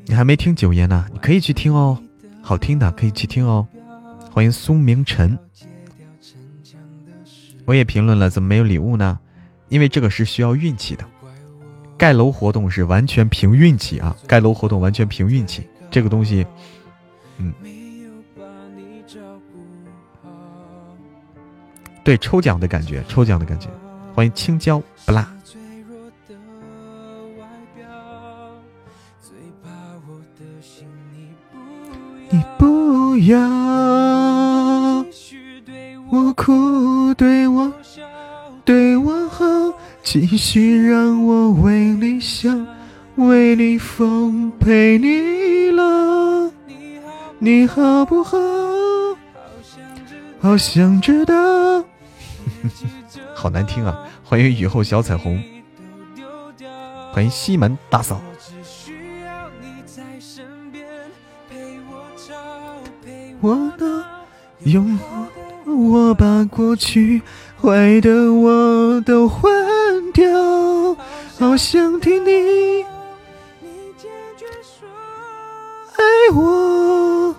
[0.07, 1.99] 你还没听九爷呢，你可以去听哦，
[2.41, 3.69] 好听的可以去听哦。
[4.33, 5.39] 欢迎苏明晨，
[7.67, 9.21] 我也评论了，怎么没有礼物呢？
[9.69, 11.05] 因为这个是需要运气的，
[11.99, 14.17] 盖楼活动是完全凭运气啊！
[14.27, 16.47] 盖楼活动完全凭运气，这个东西，
[17.37, 17.53] 嗯。
[22.07, 23.69] 对抽奖的感觉，抽奖的感觉，
[24.15, 25.29] 欢迎青椒不辣。
[32.31, 33.41] 你不要
[36.13, 37.73] 我哭，对我
[38.65, 39.45] 对我好，
[40.05, 42.65] 继续让我为你想，
[43.17, 46.49] 为你疯，陪你老，
[47.41, 48.39] 你好不好？
[50.39, 51.35] 好想知道。
[53.35, 54.07] 好难听啊！
[54.25, 55.43] 欢迎雨后小彩虹，
[57.13, 58.21] 欢迎西门大嫂。
[63.41, 64.05] 我呢？
[64.65, 64.99] 用
[65.67, 67.23] 我把过去
[67.61, 69.53] 坏的我都换
[70.13, 70.97] 掉，
[71.39, 72.83] 好想听你
[75.97, 77.37] 爱我，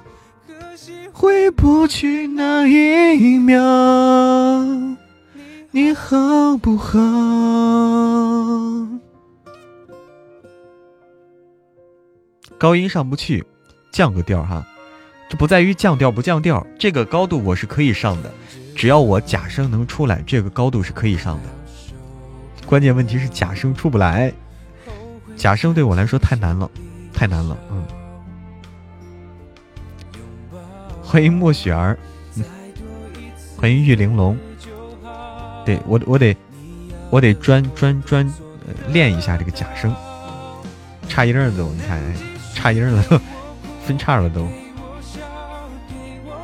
[0.47, 3.59] 可惜回不去那一秒，
[5.71, 6.97] 你好不好？
[12.57, 13.45] 高音上不去，
[13.91, 14.65] 降个调哈。
[15.29, 18.31] 这不在于降调不降调，这个高度我是可以上的，
[18.75, 21.49] 只要我假声能出来，这个高度是可以上的。
[22.65, 24.31] 关键问题是假声出不来，
[25.35, 26.71] 假声对我来说太难了，
[27.13, 27.57] 太难了。
[27.71, 27.83] 嗯，
[31.03, 31.99] 欢迎莫雪儿，
[33.57, 34.37] 欢迎玉玲珑。
[35.67, 36.33] 对我，我得，
[37.09, 38.33] 我得专专专
[38.87, 39.93] 练一下这个假声，
[41.09, 42.01] 差音了都，你看，
[42.55, 43.21] 差音了，
[43.85, 44.47] 分叉了都。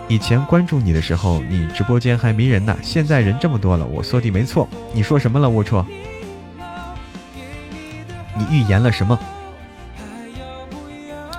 [0.10, 2.78] 以前关注你的时候，你直播间还没人呢。
[2.82, 4.68] 现在人这么多了，我说的没错。
[4.92, 5.86] 你说什么了，龌龊？
[8.38, 9.18] 你预言了什么？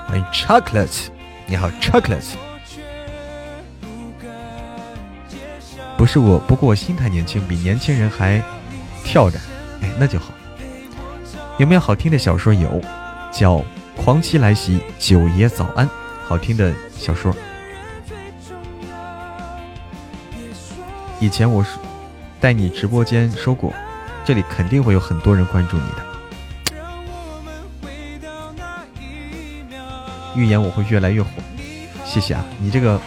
[0.06, 1.08] 欢迎 chocolate，
[1.44, 2.32] 你好 chocolate。
[6.04, 8.38] 不是我，不过我心态年轻，比年轻人还
[9.02, 9.38] 跳着。
[9.80, 10.34] 哎，那就好。
[11.56, 12.52] 有没有好听的小说？
[12.52, 12.78] 有，
[13.32, 13.56] 叫
[13.96, 15.88] 《狂妻来袭》，九爷早安。
[16.26, 17.34] 好听的小说。
[21.20, 21.70] 以前我是
[22.38, 23.72] 带你直播间说过，
[24.26, 26.04] 这里肯定会有很多人关注你的。
[30.36, 31.30] 预言我会越来越火，
[32.04, 32.44] 谢谢啊！
[32.60, 33.00] 你这个，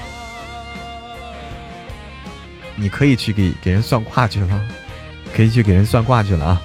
[2.80, 4.68] 你可以去给给人算卦去了，
[5.36, 6.62] 可以去给人算卦去了啊！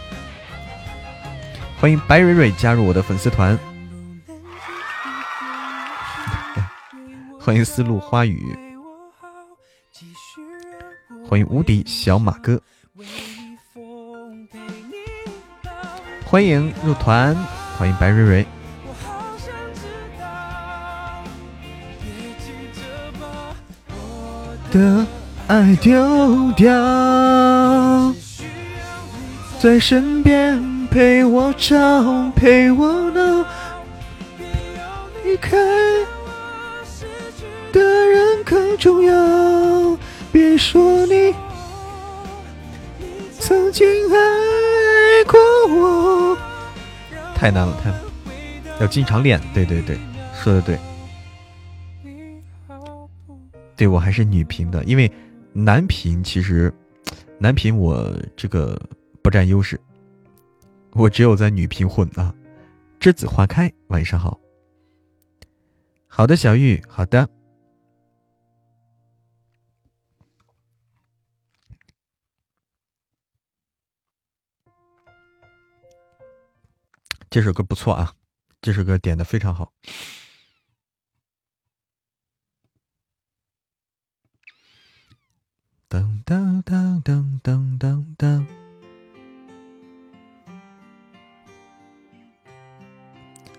[1.80, 3.58] 欢迎白蕊蕊加入我的粉丝团，
[7.40, 8.54] 欢迎丝路花语。
[11.26, 12.60] 欢迎无敌小马哥，
[16.26, 17.34] 欢迎入团，
[17.78, 18.46] 欢迎白瑞瑞。
[24.70, 25.06] 的
[25.48, 26.72] 爱丢掉，
[29.60, 33.44] 在身边陪我吵，陪我闹，
[35.24, 35.56] 离开
[37.70, 39.98] 的人更重要。
[40.32, 41.34] 别说你
[43.38, 45.38] 曾经爱过
[45.68, 46.38] 我，
[47.34, 47.92] 太难了，太
[48.80, 49.38] 要经常练。
[49.52, 49.98] 对对对，
[50.42, 50.78] 说的对。
[53.76, 55.10] 对我还是女频的，因为
[55.54, 56.72] 男频其实
[57.38, 58.80] 男频我这个
[59.22, 59.78] 不占优势，
[60.92, 62.34] 我只有在女频混啊。
[62.98, 64.40] 栀子花开，晚上好。
[66.06, 67.28] 好的，小玉，好的。
[77.28, 78.14] 这首歌不错啊，
[78.60, 79.72] 这首歌点的非常好。
[85.92, 88.46] 噔噔噔噔噔噔噔，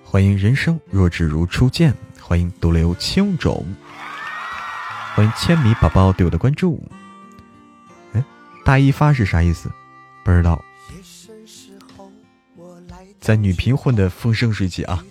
[0.04, 3.64] 欢迎人生若只如初见，欢迎独留青冢，
[5.14, 6.82] 欢迎千米宝宝对我的关注。
[8.14, 8.26] 哎，
[8.66, 9.72] 大一发是啥意思？
[10.26, 10.60] 不知道。
[13.20, 15.06] 在女频混的风生水起啊！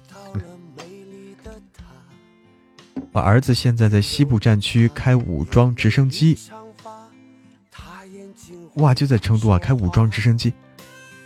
[3.13, 6.37] 我儿子现在在西部战区开武装直升机，
[8.77, 10.53] 哇，就在成都啊，开武装直升机，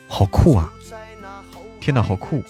[0.09, 0.72] 好酷啊！
[1.80, 2.42] 天哪，好酷！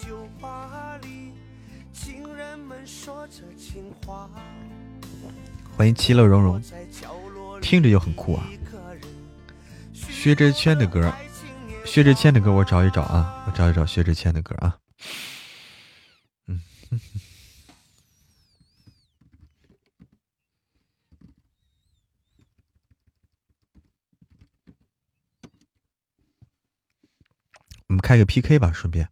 [5.76, 6.62] 欢迎其乐融融，
[7.60, 8.48] 听着就很酷啊！
[9.92, 11.12] 薛之谦的歌。
[11.84, 14.78] 薛之谦的歌我找一找啊，我找一找薛之谦的歌啊。
[16.48, 16.60] 嗯，
[27.88, 29.08] 我们开个 PK 吧，顺便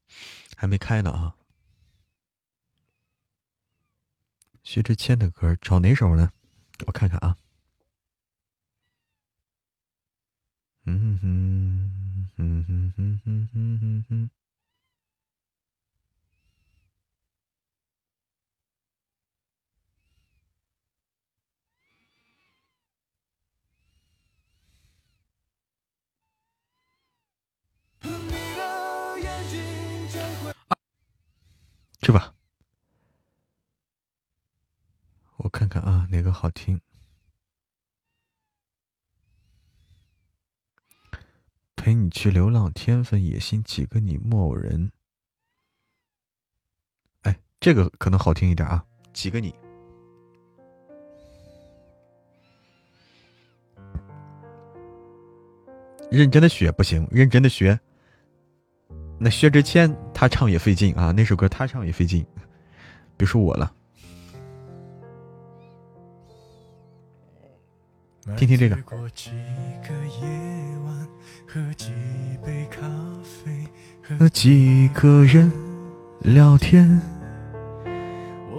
[0.57, 1.37] 还没开呢啊。
[4.63, 6.31] 薛之谦的歌找哪首呢？
[6.87, 7.37] 我看看啊。
[10.87, 11.91] 嗯哼。
[12.37, 14.31] 哼哼哼哼哼哼哼。
[32.05, 32.35] 去吧，
[35.39, 36.79] 我看看啊，哪个好听。
[41.75, 44.93] 陪你去流浪，天分野心，几个你，木偶人。
[47.23, 48.85] 哎，这个可能好听一点啊，
[49.15, 49.55] 几个你？
[56.11, 57.81] 认真的学不行，认真的学。
[59.25, 62.27] 那薛之谦他唱也费劲啊，那首歌他唱也费劲，
[63.17, 63.73] 别说我了。
[68.37, 68.77] 听听这个。
[74.03, 75.51] 和几个人
[76.21, 77.01] 聊天，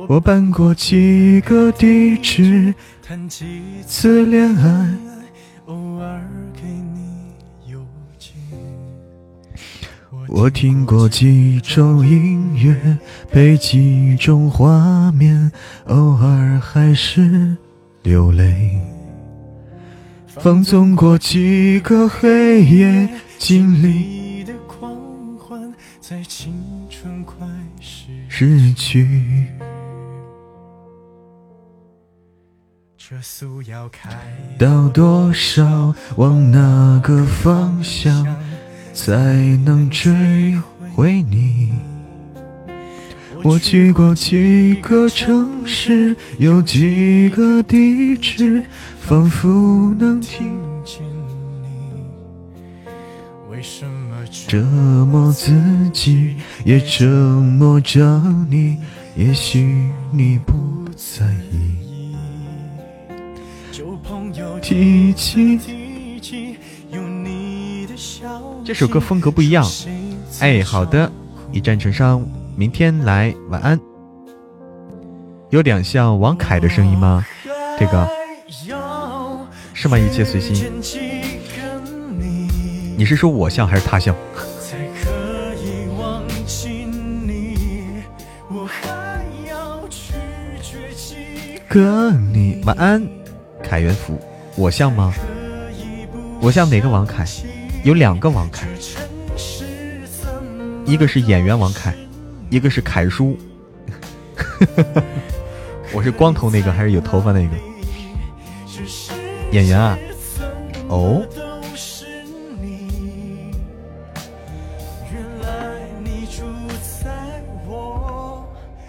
[0.09, 4.97] 我搬过几个地址，谈几次恋爱，
[5.67, 6.27] 偶尔
[10.27, 12.97] 我听过几种音乐，
[13.31, 15.51] 配几种画面，
[15.85, 17.55] 偶尔还是
[18.03, 18.79] 流泪。
[20.27, 24.95] 放纵过几个黑夜，经历的狂
[25.37, 25.73] 欢。
[26.01, 26.53] 在青
[26.89, 27.47] 春快
[27.79, 29.47] 逝去，
[32.97, 34.09] 这速要开
[34.59, 35.95] 到多少？
[36.17, 38.25] 往哪个方向
[38.95, 39.13] 才
[39.65, 40.57] 能追
[40.95, 41.73] 回你？
[43.43, 48.63] 我去过几个城市，有几个地址，
[49.01, 51.03] 仿佛能听见
[51.61, 52.93] 你。
[53.51, 54.15] 为什么？
[54.47, 54.63] 折
[55.05, 55.51] 磨自
[55.93, 58.01] 己，也折磨着
[58.49, 58.77] 你。
[59.15, 60.53] 也许你不
[60.95, 61.75] 在意。
[64.61, 65.59] 提起
[68.65, 69.63] 这首歌风格不一样。
[70.39, 71.11] 哎，好的，
[71.51, 73.79] 一战成伤，明天来，晚安。
[75.51, 77.23] 有点像王凯的声音吗？
[77.79, 78.09] 这个
[79.75, 79.99] 是吗？
[79.99, 80.71] 一切随心。
[82.97, 84.15] 你是说我像还是他像？
[91.67, 93.07] 哥，你晚安，
[93.61, 94.19] 凯元福，
[94.55, 95.13] 我像吗？
[96.41, 97.23] 我像哪个王凯？
[97.85, 98.67] 有两个王凯，
[100.87, 101.93] 一个是演员王凯，
[102.49, 103.37] 一个是凯叔。
[105.93, 107.55] 我是光头那个还是有头发那个？
[109.51, 109.95] 演员啊？
[110.87, 111.23] 哦。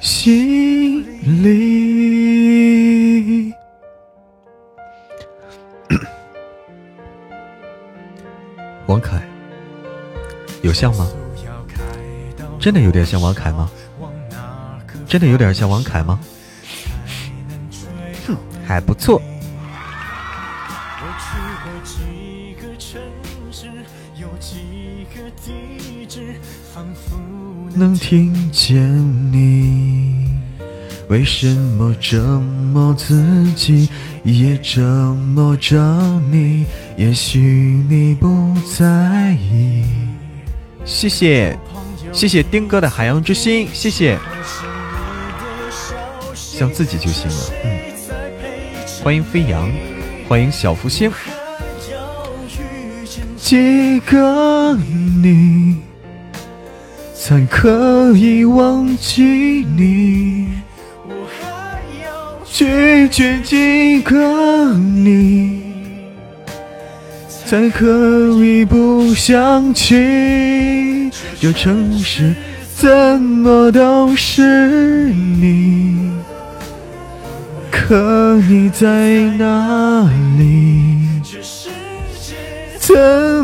[0.00, 1.04] 心
[1.44, 1.85] 里，
[8.86, 9.20] 王凯
[10.62, 11.08] 有像吗？
[12.58, 13.68] 真的有点像王凯吗？
[15.06, 16.18] 真的有点像王凯吗？
[18.26, 19.20] 哼，还不错。
[27.74, 28.76] 能听见
[29.32, 30.30] 你，
[31.08, 32.40] 为什么折
[32.72, 33.88] 磨自己，
[34.24, 34.80] 也折
[35.34, 35.76] 磨着
[36.30, 36.64] 你？
[36.96, 37.38] 也许
[37.88, 39.84] 你不在意。
[40.84, 41.54] 谢谢，
[42.12, 44.18] 谢谢丁哥的海洋之心，谢谢。
[46.34, 47.52] 像自己就行了。
[47.64, 47.70] 嗯，
[49.04, 49.70] 欢迎飞扬，
[50.26, 51.12] 欢迎小福星。
[53.36, 55.76] 几个你？
[57.14, 59.22] 才可以忘记
[59.76, 60.48] 你，
[61.08, 65.65] 我还要拒绝几个你，
[67.46, 71.10] 才可以不想起。
[71.40, 72.34] 这城市
[72.74, 76.10] 怎么都是你，
[77.70, 78.88] 可你在
[79.38, 80.96] 哪里？
[82.80, 82.96] 怎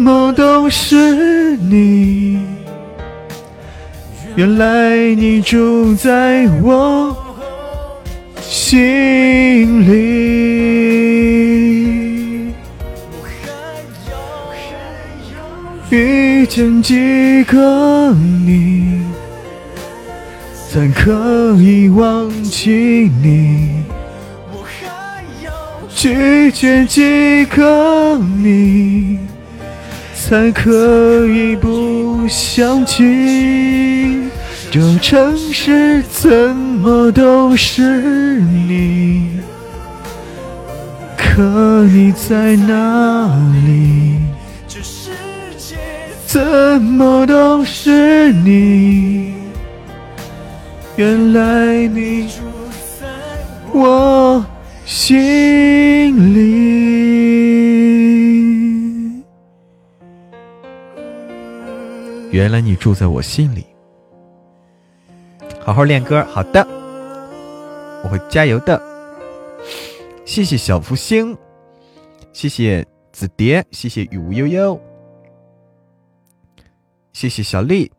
[0.03, 2.41] 么都是你。
[4.35, 7.17] 原来你住在我
[8.41, 10.72] 心里，
[16.43, 18.13] 遇见几个
[18.45, 19.01] 你，
[20.69, 23.85] 才可以忘记你？
[25.95, 29.21] 拒绝几个你，
[30.17, 34.29] 才可以不想起？
[34.73, 39.29] 这城市怎么都是你？
[41.17, 43.29] 可你在哪
[43.65, 44.17] 里？
[46.33, 49.35] 怎么都是你？
[50.97, 52.41] 原来你住
[52.99, 53.07] 在
[53.75, 54.43] 我
[54.87, 56.41] 心里。
[62.31, 63.67] 原来你住在我心里。
[65.61, 66.67] 好好练歌，好的。
[68.03, 68.81] 我会加油的。
[70.25, 71.37] 谢谢小福星，
[72.33, 74.81] 谢谢紫蝶，谢谢雨无悠悠，
[77.13, 77.91] 谢谢小丽。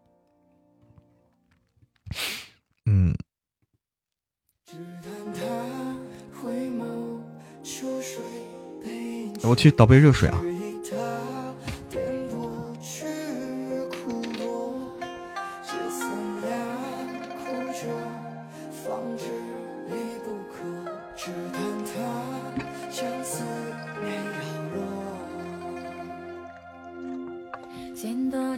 [2.86, 3.16] 嗯。
[9.44, 10.53] 我去倒杯热水啊。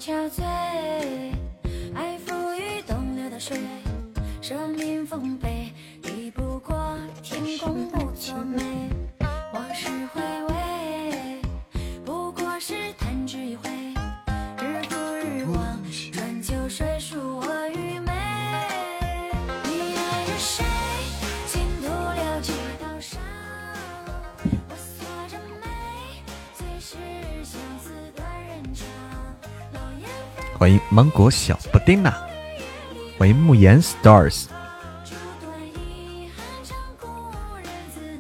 [0.06, 0.43] 憔悴
[1.95, 3.58] 爱付与东流的水
[4.39, 8.62] 舍命奉陪抵不过天公不作美。
[9.51, 11.41] 往事回味
[12.06, 12.76] 不过是
[30.58, 32.14] 欢迎芒果小布丁娜，
[33.18, 34.45] 欢迎慕言 stars。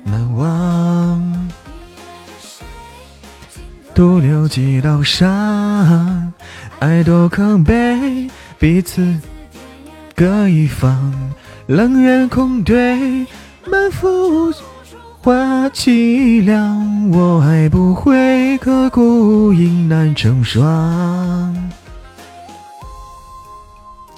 [0.03, 1.49] 难忘，
[3.93, 6.33] 独留几道伤，
[6.79, 8.29] 爱多可悲，
[8.59, 9.17] 彼此
[10.13, 11.13] 各一方，
[11.67, 13.25] 冷月空对，
[13.65, 14.51] 满腹
[15.21, 21.54] 话凄凉，我爱不会刻骨，影难成双。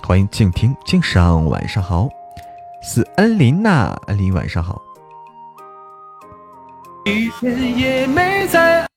[0.07, 2.07] 欢迎静听静赏，晚上好，
[2.81, 4.81] 是恩琳娜，恩琳晚上好。
[7.05, 8.87] 一天也没在。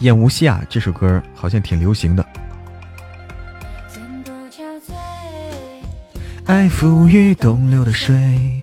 [0.00, 2.26] 燕无锡啊，这首歌好像挺流行的。
[6.44, 8.60] 爱浮于东流的水，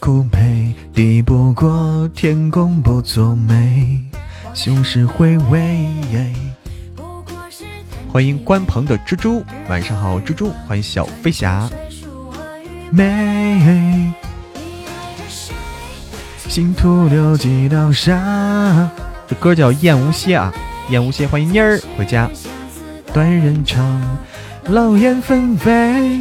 [0.00, 4.09] 苦悲抵不过天公不作美。
[4.54, 5.86] 胸是回味。
[8.12, 10.50] 欢迎关鹏的蜘蛛，晚上好，蜘蛛。
[10.66, 11.68] 欢迎小飞侠。
[12.90, 14.12] 美，
[16.48, 18.90] 心徒留几道伤。
[19.28, 20.52] 这歌叫《燕无歇》啊，
[20.92, 21.24] 《燕无歇》。
[21.28, 22.28] 欢迎妮儿回家。
[23.12, 24.02] 断人肠，
[24.64, 26.20] 老燕纷飞，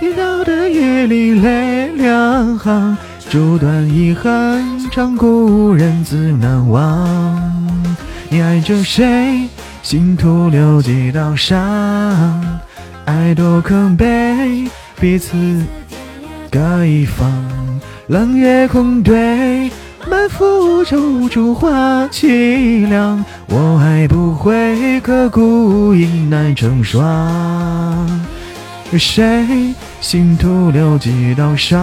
[0.00, 2.96] 一道的夜里泪两行。
[3.28, 7.63] 烛断一行，长故人自难忘。
[8.34, 9.48] 你爱着谁？
[9.80, 11.56] 心徒留几道伤。
[13.04, 14.68] 爱多可悲，
[14.98, 15.36] 彼此
[16.50, 17.32] 各一方。
[18.08, 19.70] 冷月空对，
[20.10, 23.24] 满腹愁处话凄凉。
[23.46, 28.20] 我爱不会刻骨，应难成双。
[28.98, 29.72] 谁？
[30.00, 31.80] 心徒留几道伤。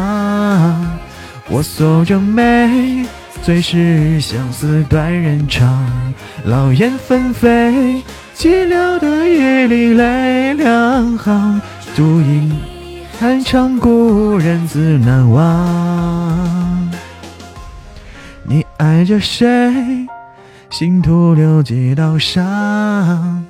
[1.47, 3.06] 我锁着眉，
[3.44, 6.14] 最是相思断人肠。
[6.46, 8.04] 老燕纷飞，
[8.36, 11.60] 寂寥的夜里泪两行。
[11.96, 12.56] 独饮
[13.20, 16.92] 寒长故人自难忘。
[18.44, 20.08] 你爱着谁？
[20.70, 23.44] 心徒留几道伤。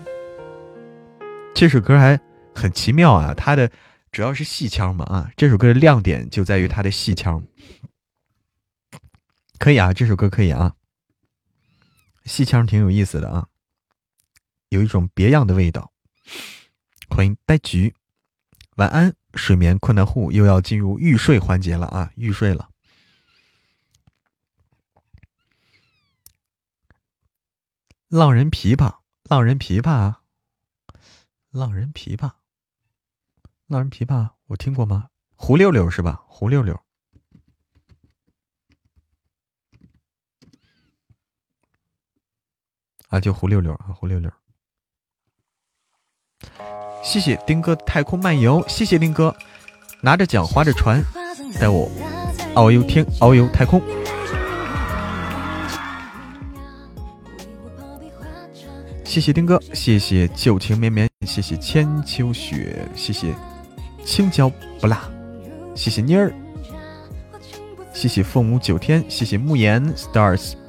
[1.54, 2.18] 这首歌还
[2.56, 3.70] 很奇妙啊，它的
[4.12, 7.44] 主要是戏腔嘛啊，这首歌的亮点就在于它的戏腔。
[9.62, 10.76] 可以啊，这首歌可以啊，
[12.26, 13.48] 戏腔挺有意思的啊，
[14.70, 15.94] 有一种别样的味道。
[17.08, 17.94] 欢迎呆菊，
[18.78, 22.72] 晚安，睡眠困难户又要进入欲睡环节了啊，欲睡了。
[28.08, 30.16] 浪人琵琶，浪人琵琶，
[31.52, 32.32] 浪人琵琶，
[33.68, 35.10] 浪人琵琶，我听过吗？
[35.36, 36.24] 胡六六是吧？
[36.26, 36.84] 胡六六。
[43.12, 44.32] 啊，就胡六六啊，胡六六。
[47.04, 49.36] 谢谢丁哥太空漫游，谢谢丁哥，
[50.02, 51.04] 拿着桨划着船，
[51.60, 51.92] 带我
[52.56, 53.82] 遨游天，遨游太空。
[59.04, 63.36] 谢谢丁哥，谢谢旧情绵绵，谢谢千秋雪，谢谢
[64.06, 64.50] 青椒
[64.80, 65.04] 不辣，
[65.76, 66.32] 谢谢妮儿，
[67.94, 70.61] 谢谢凤舞九天，谢谢慕言 stars。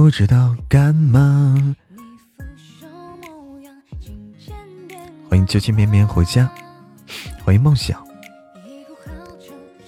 [0.00, 1.74] 不知道干嘛。
[5.28, 6.48] 欢迎旧情绵绵回家，
[7.44, 8.00] 欢迎梦想。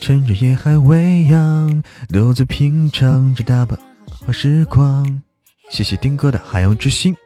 [0.00, 3.78] 趁着夜还未央，独自品尝着大把
[4.10, 5.22] 好时光。
[5.70, 7.16] 谢谢丁哥的海洋之心，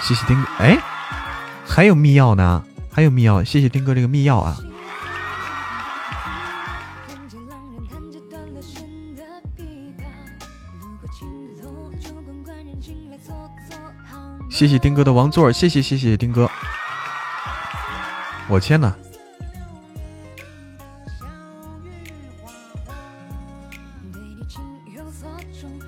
[0.00, 0.48] 谢谢丁哥。
[0.58, 0.78] 哎，
[1.66, 4.56] 还有密钥呢，还有密钥，谢谢丁哥这个密钥啊。
[14.54, 16.48] 谢谢丁哥的王座，谢谢谢谢丁哥。
[18.48, 18.94] 我天呐！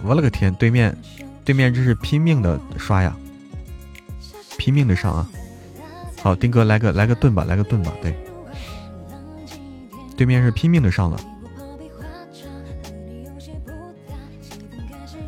[0.02, 0.92] 我勒个天，对面
[1.44, 3.14] 对面这是拼命的刷呀，
[4.58, 5.28] 拼命的上啊！
[6.20, 8.18] 好，丁哥来个来个盾吧，来个盾吧，对，
[10.16, 11.20] 对面是拼命的上了。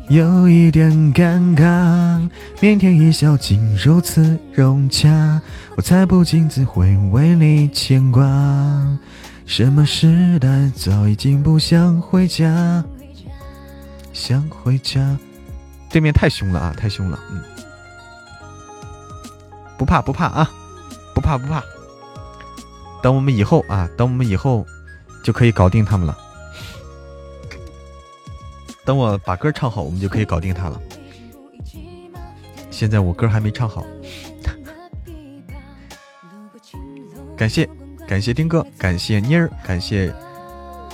[0.09, 2.27] 有一点尴尬，
[2.59, 5.39] 腼腆一笑竟如此融洽，
[5.77, 8.23] 我才不禁自会为你牵挂。
[9.45, 12.83] 什么时代早已经不想回家，
[14.11, 15.15] 想回家。
[15.91, 17.43] 对面太凶了啊，太凶了，嗯，
[19.77, 20.49] 不怕不怕啊，
[21.13, 21.63] 不怕不怕。
[23.03, 24.65] 等我们以后啊，等我们以后
[25.23, 26.17] 就可以搞定他们了。
[28.89, 30.81] 等我把歌唱好，我们就可以搞定他了。
[32.71, 33.85] 现在我歌还没唱好。
[37.37, 37.69] 感谢
[38.07, 40.11] 感谢丁哥，感谢妮儿，感谢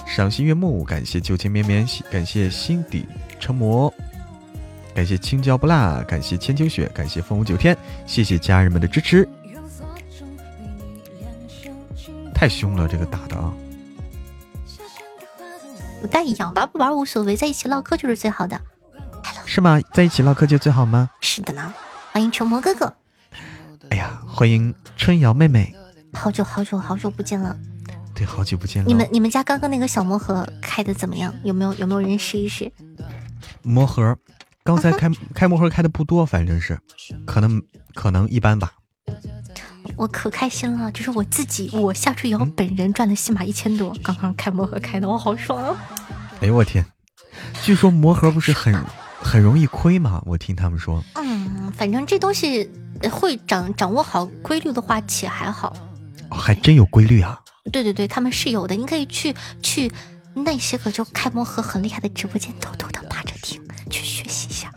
[0.06, 3.06] 赏心悦目，感谢旧情绵绵，感谢心底
[3.40, 3.90] 成魔，
[4.94, 9.26] 感谢青椒不辣，感谢千秋雪，感谢风舞九天，谢谢家人们的支持。
[12.34, 13.54] 太凶了，这个打的啊！
[16.02, 18.60] 不太一样，玩不玩无所谓，在一起唠嗑就是最好的。
[19.46, 19.80] 是吗？
[19.94, 21.10] 在一起唠嗑就最好吗？
[21.22, 21.74] 是的呢。
[22.12, 22.94] 欢迎成魔哥哥。
[23.90, 25.76] 哎呀，欢迎春瑶妹妹。
[26.14, 27.56] 好久好久好久不见了。
[28.14, 28.88] 对，好久不见了。
[28.88, 31.34] 你们你们家刚刚那个小魔盒开的怎么样？
[31.44, 32.72] 有没有有没有人试一试？
[33.62, 34.18] 魔盒，
[34.64, 36.80] 刚才开开魔盒开的不多，反正是，
[37.26, 37.62] 可能
[37.94, 38.72] 可能一般吧。
[39.98, 45.76] 我可开心了，就是我自己，我夏春瑶本人赚的起码一千多，刚刚开魔盒开的，我好爽啊！
[46.42, 46.86] 哎呦我天，
[47.64, 48.76] 据说魔盒不是很
[49.20, 50.22] 很容易亏吗？
[50.26, 51.04] 我听他们说。
[51.14, 52.70] 嗯，反正这东西
[53.12, 55.76] 会掌掌握好规律的话，且还好。
[56.30, 57.40] 还真有规律啊！
[57.72, 59.92] 对对对，他们是有的，你可以去去
[60.34, 64.70] 那些个就开魔盒很厉害的直播间，偷偷的扒着听，去学习一下。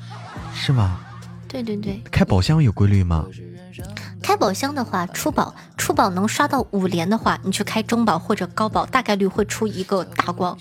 [0.55, 1.01] 是吗？
[1.49, 2.01] 对对对。
[2.11, 3.27] 开宝箱有规律吗？
[4.29, 10.55] 开宝箱的话，出宝出宝能刷到五连的话，你去开中宝或者高宝，大概率会出一个大光。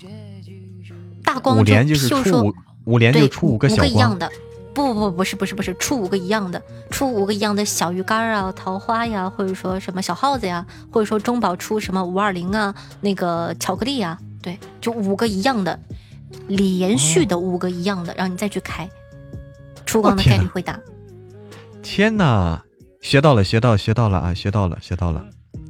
[1.22, 2.54] 大光五连就是出五
[2.86, 3.86] 五连就出五个小光。
[3.86, 4.26] 一样的，
[4.72, 15.78] 不不不不是不是不是出五个一样的，出五个一样的小鱼干啊，桃花呀，或者说什么小耗子呀，或者说中宝出什么五二零啊，那个巧克力啊，对，就五个一样的，
[16.46, 18.88] 连续的五个一样的，然后你再去开，
[19.84, 20.80] 出光的概率会大。
[21.82, 22.62] 天哪！
[23.00, 24.34] 学到了，学到，学到了啊！
[24.34, 25.24] 学到了，学到了，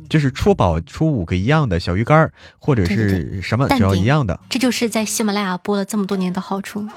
[0.08, 6.88] 就是出宝出五个一样的小鱼干或者是什么，只要一样的，这就是在喜马拉雅播了这么多年的好处。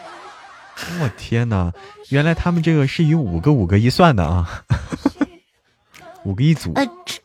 [0.99, 1.73] 我天哪，
[2.09, 4.63] 原来他们这个是以五个五个一算的啊！
[6.23, 7.19] 五个一组，呃，只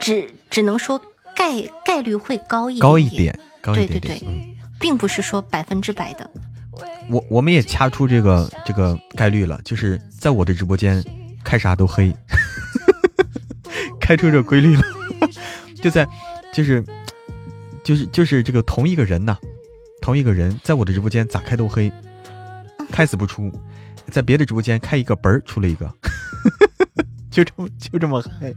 [0.00, 1.00] 只只能说
[1.36, 6.28] 概概率会高一高一点，高一点，对对对，并不是说百分之百的。
[7.08, 11.02] 我我们也掐出这个这个概率了，就是在我的直播间。
[11.44, 12.14] 开啥都黑，
[14.08, 14.82] 开出这规律了，
[15.82, 16.08] 就在，
[16.50, 16.82] 就是，
[17.84, 19.36] 就是就是这个同一个人呐，
[20.00, 21.92] 同一个人在我的直播间咋开都黑，
[22.90, 23.52] 开死不出，
[24.10, 25.94] 在别的直播间开一个嘣儿出了一个，
[27.30, 28.56] 就这么就这么黑，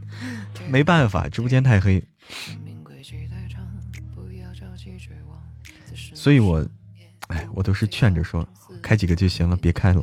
[0.70, 2.02] 没办法，直播间太黑，
[6.14, 6.66] 所以我，
[7.26, 8.48] 哎，我都是劝着说，
[8.80, 10.02] 开几个就行了，别开了。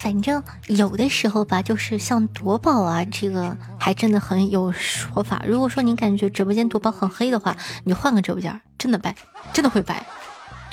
[0.00, 5.42] 反正有的时候吧，就是像夺宝啊，这个还真的很有说法。
[5.46, 9.14] 如果说你感觉直播间夺宝很黑的话，你换个直播间，真的白，
[9.52, 10.04] 真的会白。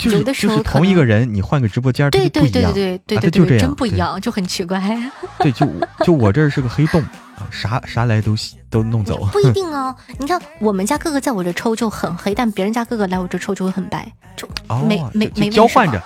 [0.04, 4.82] 有的时候同一个人，你换个直播间，对对对对对对对，真不一样，就很奇怪。
[5.40, 5.68] 对，就
[6.06, 7.04] 就我这儿是个黑洞，
[7.52, 8.34] 啥啥来都
[8.70, 9.26] 都弄走。
[9.34, 14.48] 不一定哦，你看我们家哥哥在我这抽就很黑，但别人家哥哥来我这抽就会很白，就
[14.88, 16.02] 没没没交换着。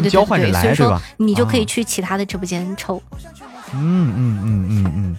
[0.00, 3.02] 对对对对，所以说你就可以去其他的直播间抽。
[3.74, 5.16] 嗯嗯嗯嗯嗯。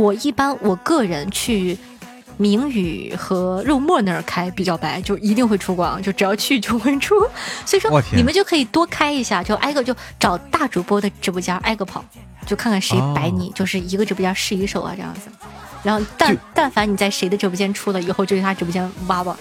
[0.00, 1.76] 我一般我个人去
[2.36, 7.14] 明宇和肉沫那儿开比较白，就一定会出光，就只要去就会出。
[7.66, 12.04] 所以说你们就可以多开一下，就挨个就找大主播的直播间挨个跑，
[12.46, 15.22] 就看看谁白你，就是一个直播间试一手啊这样子。
[15.82, 19.36] 然后但但凡你在谁的直播间出了以后，就去他直播间挖挖。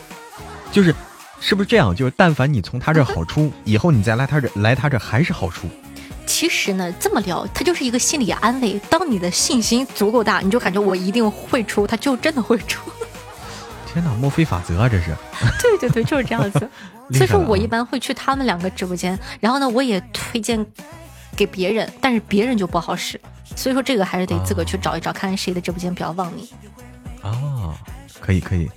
[0.71, 0.93] 就是，
[1.41, 1.95] 是不是这样？
[1.95, 5.67] 就是但凡你从他这好出，以后你再来他这来他这还是好出。
[6.25, 8.79] 其实呢，这么聊，他就是一个心理安慰。
[8.89, 12.91] 当你的信心足够大，你就感觉我一定会出，他就真的会出。
[13.91, 15.15] 天哪，墨菲法则啊，这是。
[15.61, 16.69] 对对对，就是这样子。
[17.11, 20.63] 所以说我一般会去他们两个直播间，然后呢，我也推荐
[21.35, 23.19] 给别人，但是别人就不好使。
[23.55, 26.49] 所以说这个还是得自个去找一找，看看谁的直播间比较旺你。
[27.23, 27.73] 哦，
[28.19, 28.69] 可以可以。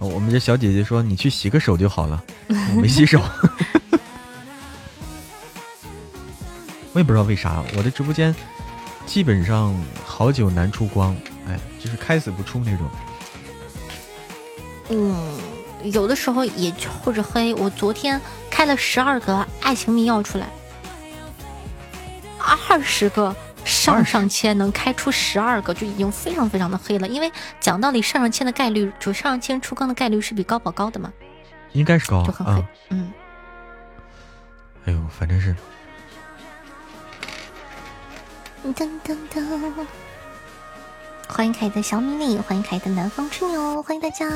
[0.00, 3.20] 我们这小姐姐说：“你去洗个手就好了。”我没洗手。
[6.92, 8.34] 我也不知道为啥，我的直播间
[9.06, 9.74] 基本上
[10.04, 12.88] 好久难出光，哎，就是开死不出那种。
[14.90, 15.38] 嗯，
[15.84, 16.72] 有的时候也
[17.04, 17.54] 或者黑。
[17.54, 18.20] 我昨天
[18.50, 20.48] 开了十二个爱情密钥出来，
[22.68, 23.34] 二十个
[23.68, 27.06] 上上签能开出十二个，就已经非常非常的黑了。
[27.06, 31.12] 因为讲道理，上上签的概率，就上上签出光的概率是比高宝高的嘛，
[31.72, 32.64] 应该是高，就很黑。
[32.88, 33.12] 嗯。
[34.86, 35.54] 哎呦，反正是。
[38.64, 39.86] 噔噔噔！
[41.28, 44.26] 欢迎凯的小米粒，欢迎凯的南方吹牛，欢迎大家！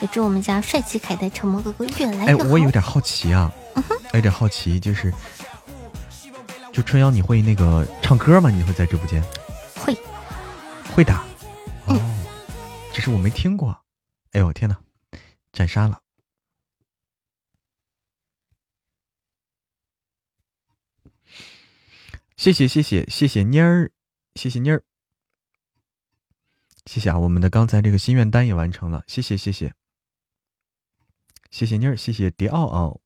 [0.00, 2.26] 也祝我们家帅气凯的沉默哥哥越来越好。
[2.26, 3.52] 哎，我有点好奇啊，
[4.14, 5.12] 有点好奇，就是，
[6.78, 8.48] 就春瑶，你会那个唱歌吗？
[8.50, 9.20] 你会在直播间？
[9.74, 9.92] 会，
[10.94, 11.26] 会打。
[11.88, 11.98] 哦，
[12.94, 13.76] 只是我没听过。
[14.30, 14.80] 哎呦天哪，
[15.50, 16.00] 斩杀了！
[22.36, 23.90] 谢谢谢谢谢谢妮儿，
[24.36, 24.84] 谢谢妮儿，
[26.86, 27.18] 谢谢啊！
[27.18, 29.74] 我们的刚才这个心愿单也完成了，谢谢谢谢，
[31.50, 33.00] 谢谢妮儿，谢谢迪奥奥，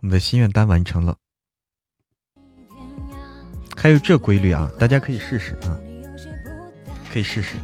[0.00, 1.16] 我们的心愿单完成了。
[3.76, 5.78] 还有这规律啊，大家可以试试啊，
[7.12, 7.56] 可以试试。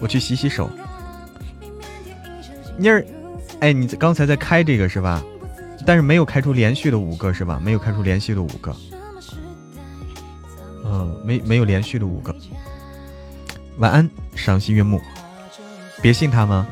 [0.00, 0.70] 我去洗洗手。
[2.78, 3.04] 妮儿，
[3.60, 5.22] 哎，你刚才在开这个是吧？
[5.86, 7.60] 但是没有开出连续的五个是吧？
[7.62, 8.76] 没有开出连续的五个，
[10.84, 12.34] 嗯，没没有连续的五个。
[13.78, 15.00] 晚安，赏心悦目。
[16.02, 16.66] 别信他吗？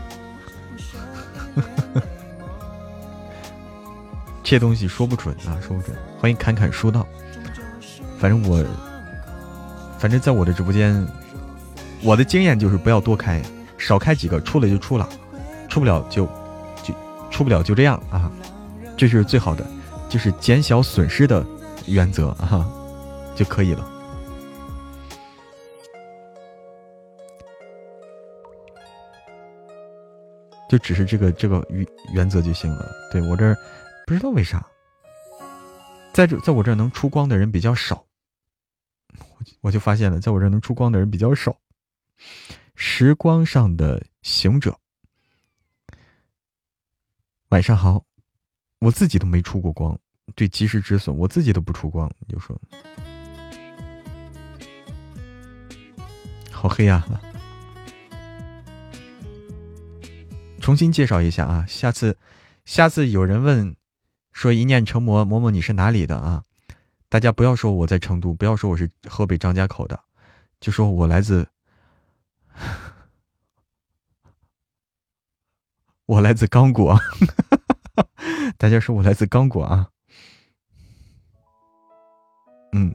[4.49, 5.95] 这东西说不准啊，说不准。
[6.19, 7.07] 欢迎侃侃说道。
[8.19, 8.65] 反正我，
[9.99, 11.07] 反正在我的直播间，
[12.03, 13.43] 我的经验就是不要多开，
[13.77, 15.07] 少开几个，出了就出了，
[15.69, 16.25] 出不了就
[16.83, 16.95] 就
[17.31, 18.33] 出不了就这样啊。
[18.97, 19.67] 这是最好的，
[20.09, 21.45] 就是减小损失的
[21.85, 22.67] 原则啊，
[23.37, 23.87] 就可以了。
[30.71, 32.91] 就只是这个这个原原则就行了。
[33.13, 33.55] 对我这
[34.09, 34.67] 不知道为啥，
[36.15, 38.07] 在这在我这能出光的人比较少，
[39.19, 39.27] 我
[39.61, 41.55] 我就发现了，在我这能出光的人比较少。
[42.75, 44.79] 时光上的行者，
[47.51, 48.03] 晚上好。
[48.79, 49.99] 我自己都没出过光，
[50.35, 52.59] 对及时止损，我自己都不出光，你就说，
[56.51, 57.07] 好黑呀！
[60.63, 62.17] 重新介绍一下啊，下次，
[62.65, 63.77] 下次有人问
[64.39, 66.45] 说一念成魔，嬷嬷你是哪里的啊？
[67.09, 69.99] 大家不要说我在成都，不要说我是河北张家口的，
[70.61, 71.49] 就说我来自，
[76.07, 76.97] 我来自刚果。
[78.57, 79.91] 大家说我来自刚果啊，
[82.71, 82.95] 嗯，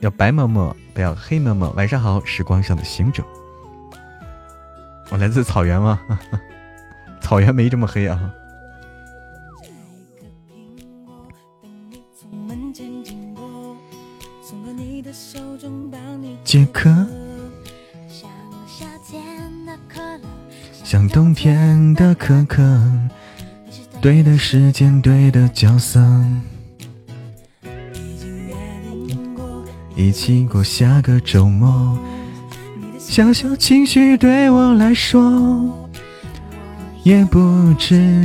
[0.00, 1.72] 要白嬷嬷，不要黑嬷嬷。
[1.74, 3.24] 晚上好，时光上的行者，
[5.10, 6.00] 我来自草原吗？
[7.20, 8.32] 草原没这么黑啊。
[16.44, 17.06] 杰克。
[20.84, 22.62] 像冬天的可可，
[24.00, 26.00] 对的时间，对的角色，
[29.94, 31.98] 一起过下个周末。
[33.18, 35.90] 小小情绪对我来说，
[37.02, 38.24] 也不止。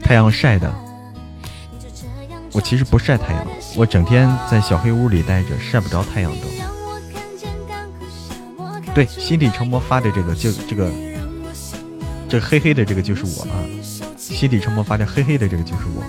[0.00, 0.74] 太阳晒的，
[2.52, 3.46] 我其实不晒太阳，
[3.76, 6.48] 我整天在小黑屋里待着，晒不着太阳都。
[8.94, 10.90] 对，心底成魔发的这个就这个，
[12.30, 13.60] 这黑黑的这个就是我啊！
[14.16, 16.02] 心底成魔发的黑黑的这个就是我。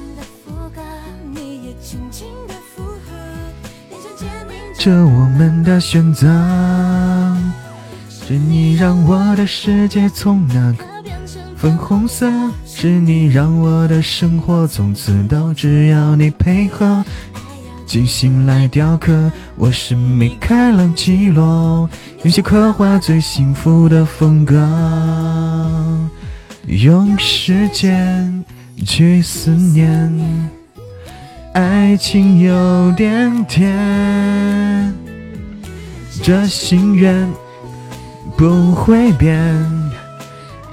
[4.91, 6.27] 我们的选择，
[8.09, 10.84] 是你让我的世界从那个
[11.55, 12.30] 粉红色，
[12.65, 17.03] 是你让我的生活从此都只要你配合。
[17.85, 19.31] 精心来雕刻。
[19.55, 21.89] 我是米开朗基罗，
[22.23, 24.55] 用心刻画最幸福的风格，
[26.65, 28.43] 用时间
[28.85, 30.14] 去思念，
[31.57, 34.93] 爱情有点甜，
[36.21, 37.27] 这心愿
[38.38, 39.35] 不会变，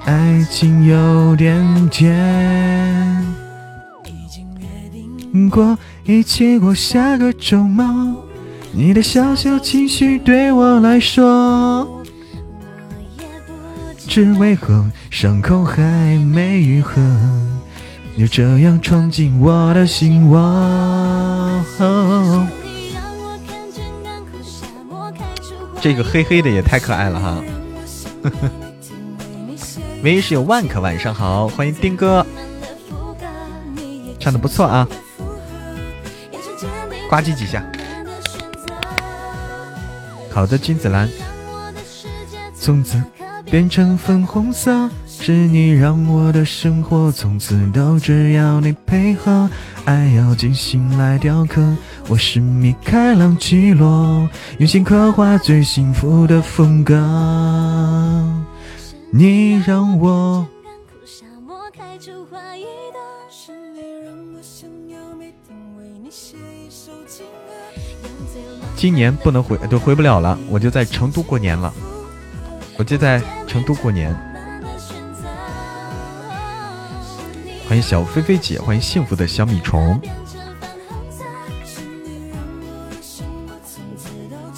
[0.05, 2.15] 爱情有点甜。
[4.05, 4.66] 已经约
[5.32, 8.23] 定过一起过下个周末，
[8.70, 12.05] 你的小小情绪对我来说，
[14.06, 15.82] 只为何伤口还
[16.19, 17.01] 没愈合，
[18.16, 20.41] 就这样闯进我的心窝。
[25.81, 27.43] 这个黑黑的也太可爱了哈！
[30.03, 32.24] 唯一是有万可，晚上好，欢迎丁哥，
[34.20, 34.89] 唱的不错啊。
[37.11, 37.62] 呱唧几下。
[40.31, 41.09] 好的，君子兰。
[42.55, 43.03] 从此
[43.45, 44.89] 变成粉红色，
[45.26, 49.48] 是你让我的生活从此都只要你配合。
[49.86, 51.62] 爱要精心来雕刻，
[52.09, 54.28] 我是米开朗基罗，
[54.59, 56.94] 用心刻画最幸福的风格。
[59.10, 60.46] 你让我。
[68.76, 71.72] 今年不能回，都回不了了，我就在成都过年了，
[72.76, 74.14] 我就在成都过年。
[77.66, 79.99] 欢迎小菲菲姐，欢迎幸福的小米虫。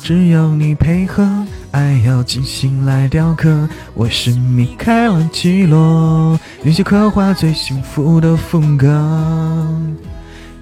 [0.02, 1.24] 只要你配合，
[1.70, 3.68] 爱要精心来雕刻。
[3.94, 8.86] 我是米开朗基罗，用心刻画最幸福的风格，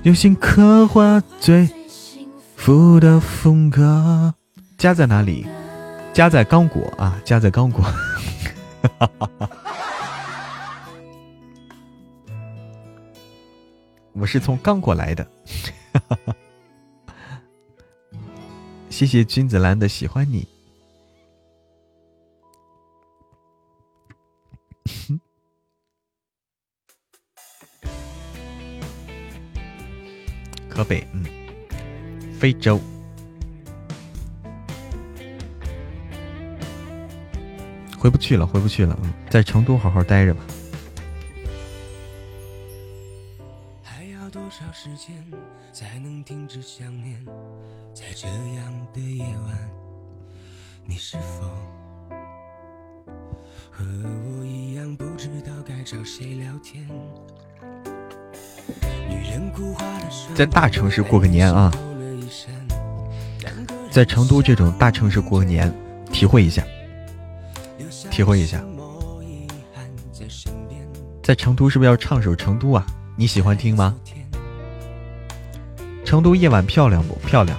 [0.02, 2.28] 用心刻画最幸。
[2.56, 4.32] 福的风格，
[4.78, 5.46] 家在哪里？
[6.12, 7.82] 家在刚果啊，家在刚果。
[7.82, 9.50] 哈哈哈哈
[14.14, 15.26] 我是从刚果来的。
[18.88, 20.48] 谢谢君子兰的喜欢你。
[30.70, 31.24] 河北，嗯。
[32.38, 32.78] 非洲，
[37.96, 38.98] 回不去了，回不去了。
[39.02, 40.44] 嗯，在成都好好待着吧。
[60.34, 61.72] 在大城市过个年啊！
[63.90, 65.72] 在成都这种大城市过个年，
[66.12, 66.64] 体会一下，
[68.10, 68.60] 体会一下。
[71.22, 72.84] 在成都是不是要唱首《成都》啊？
[73.16, 73.94] 你喜欢听吗？
[76.04, 77.56] 成都夜晚漂亮不漂亮？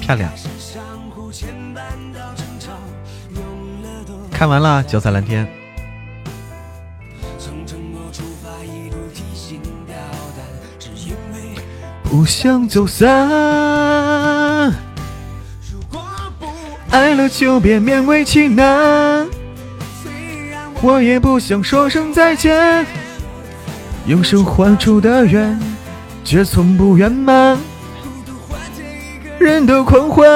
[0.00, 0.30] 漂亮。
[4.32, 5.48] 看完了，脚踩蓝天。
[12.12, 13.08] 不想走散。
[16.90, 19.26] 爱了就别勉为其难，
[20.82, 22.84] 我也不想说声再见。
[24.04, 25.58] 用手画出的圆，
[26.22, 27.56] 却从不圆满。
[29.38, 30.28] 人的狂欢，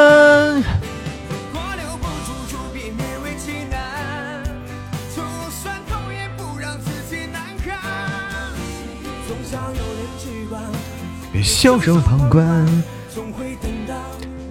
[11.47, 12.66] 袖手旁观，
[13.09, 13.94] 总会等到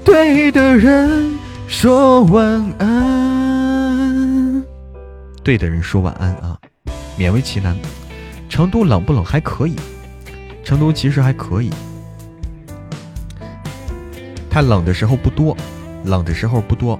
[0.05, 1.38] 对的人。
[1.67, 2.47] 说晚
[2.80, 4.63] 安，
[5.43, 6.57] 对的人说晚安啊，
[7.19, 7.77] 勉为其难。
[8.47, 9.26] 成都冷不冷？
[9.26, 9.76] 还可以，
[10.63, 11.69] 成都其实还可以。
[14.49, 15.57] 它冷的时候不多，
[16.05, 16.97] 冷的时候不多。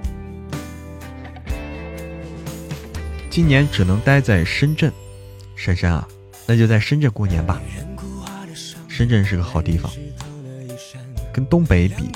[3.30, 4.92] 今年只能待在深圳，
[5.56, 6.06] 珊珊啊，
[6.46, 7.58] 那就在深圳过年吧。
[8.96, 9.92] 深圳是个好地方，
[11.30, 12.10] 跟东北比，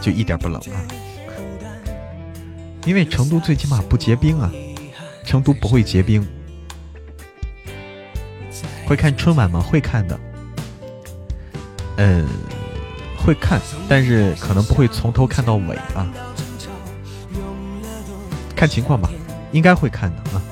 [0.00, 0.82] 就一点不冷啊。
[2.84, 4.50] 因为成都最起码不结冰啊，
[5.24, 6.26] 成都不会结冰。
[8.88, 9.60] 会看春晚吗？
[9.60, 10.18] 会看的，
[11.98, 12.26] 嗯，
[13.16, 16.12] 会看，但是可能不会从头看到尾啊，
[18.56, 19.08] 看情况吧，
[19.52, 20.42] 应该会看的啊。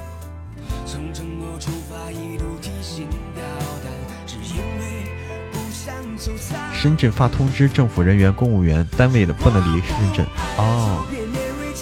[6.87, 10.25] 深圳发通知，政府人员、公务员单位的不能离深圳
[10.57, 11.05] 哦，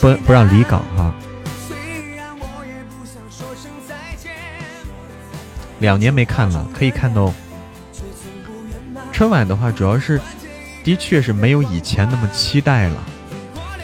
[0.00, 1.14] 不不让离岗哈。
[5.80, 7.30] 两年没看了，可以看到。
[9.12, 10.18] 春晚的话，主要是
[10.82, 12.96] 的确是没有以前那么期待了。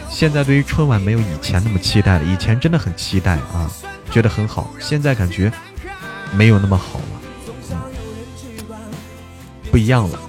[0.09, 3.69] 现在对于春晚没有以前那么期待了，以前真的很期待啊，
[4.09, 4.73] 觉得很好。
[4.79, 5.53] 现在感觉
[6.33, 7.77] 没有那么好了，
[9.69, 10.19] 不一样了。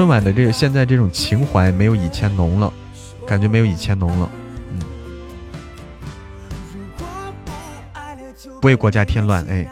[0.00, 2.72] 春晚的这个现在这种情怀没有以前浓了，
[3.26, 4.30] 感觉没有以前浓了。
[4.72, 4.80] 嗯，
[8.62, 9.70] 不为国家添乱，哎。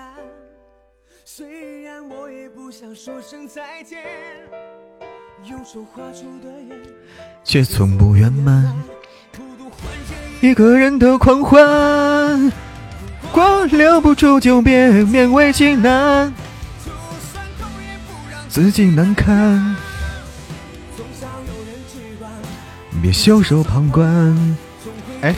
[7.43, 8.71] 却从不圆满。
[10.43, 12.53] 一个人的狂欢，
[13.33, 16.31] 过留不住就别勉为其难，
[18.47, 19.75] 自己难堪，
[23.01, 24.35] 别袖手旁观。
[25.23, 25.35] 哎，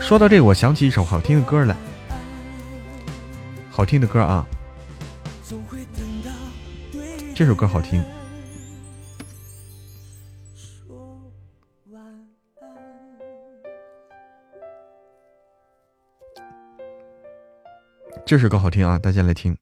[0.00, 1.76] 说到这，我想起一首好听的歌来，
[3.70, 4.46] 好听的歌啊，
[7.34, 8.02] 这首歌好听。
[18.26, 19.56] 这首歌好听啊，大家来听。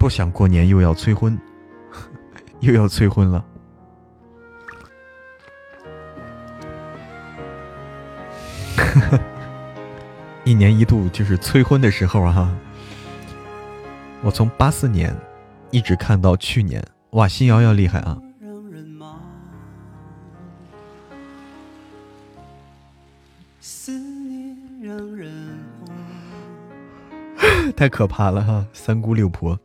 [0.00, 1.38] 不想过年又要催婚，
[2.60, 3.44] 又要催婚了。
[10.44, 12.50] 一年一度就是催婚的时候啊！
[14.22, 15.14] 我从八四年
[15.70, 18.18] 一直看到去年，哇，新瑶瑶厉害啊！
[27.76, 28.64] 太可怕了哈！
[28.72, 29.58] 三姑六婆，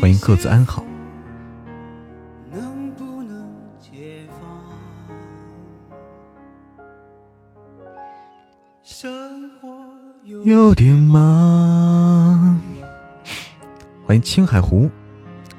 [0.00, 0.82] 欢迎各自安好。
[10.44, 12.58] 有点忙，
[14.06, 14.90] 欢迎青海湖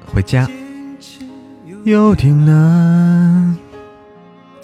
[0.04, 0.48] 回家。
[1.84, 3.56] 有点难，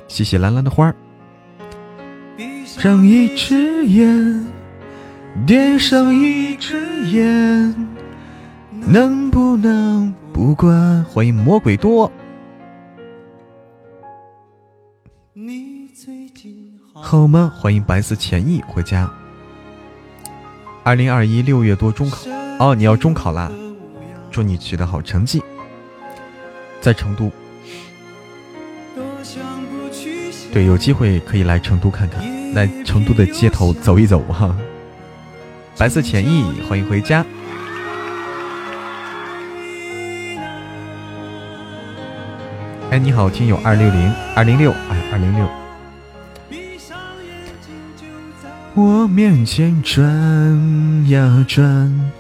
[0.09, 0.95] 谢谢蓝蓝的花儿。
[2.65, 4.45] 上一支烟，
[5.47, 7.75] 点上一支烟，
[8.91, 11.05] 能不能不管？
[11.05, 12.11] 欢迎魔鬼多，
[16.95, 17.53] 好吗？
[17.55, 19.11] 欢迎白色浅意回家。
[20.85, 22.19] 二零二一六月多中考
[22.59, 23.53] 哦，你要中考啦，
[24.31, 25.43] 祝你取得好成绩，
[26.81, 27.31] 在成都。
[30.51, 32.25] 对，有机会可以来成都看看。
[32.55, 34.57] 来成都的街头走一走哈，
[35.77, 37.23] 白色浅意，欢迎回家。
[42.91, 45.47] 哎，你好，听友二六零二零六，哎，二零六。
[48.75, 50.03] 我面前转
[51.11, 52.11] 呀转，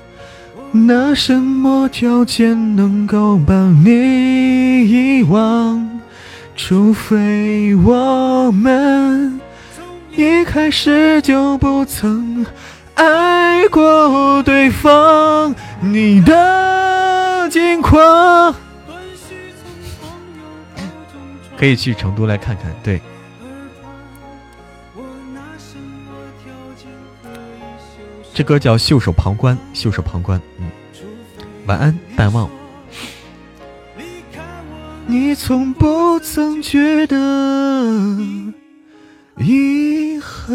[0.70, 5.88] 拿什么条件能够把你遗忘？
[6.54, 9.40] 除非我们。
[10.14, 12.44] 一开始就不曾
[12.94, 18.54] 爱过对方，你的近况
[21.58, 22.72] 可以去成都来看看。
[22.84, 23.00] 对，
[28.32, 30.40] 这歌叫《袖手旁观》，袖手旁观。
[30.58, 30.70] 嗯，
[31.66, 32.48] 晚安，淡忘。
[35.06, 37.16] 你从不曾觉得。
[39.38, 40.48] 遗憾。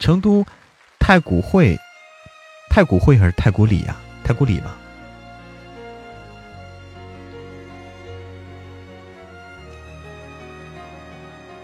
[0.00, 0.44] 成都
[0.98, 1.78] 太古汇，
[2.70, 3.96] 太古汇还是太古里呀？
[4.24, 4.76] 太古里吧。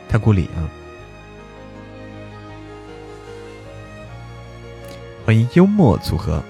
[0.08, 0.62] 太古里啊！
[5.24, 6.42] 欢迎幽默组合。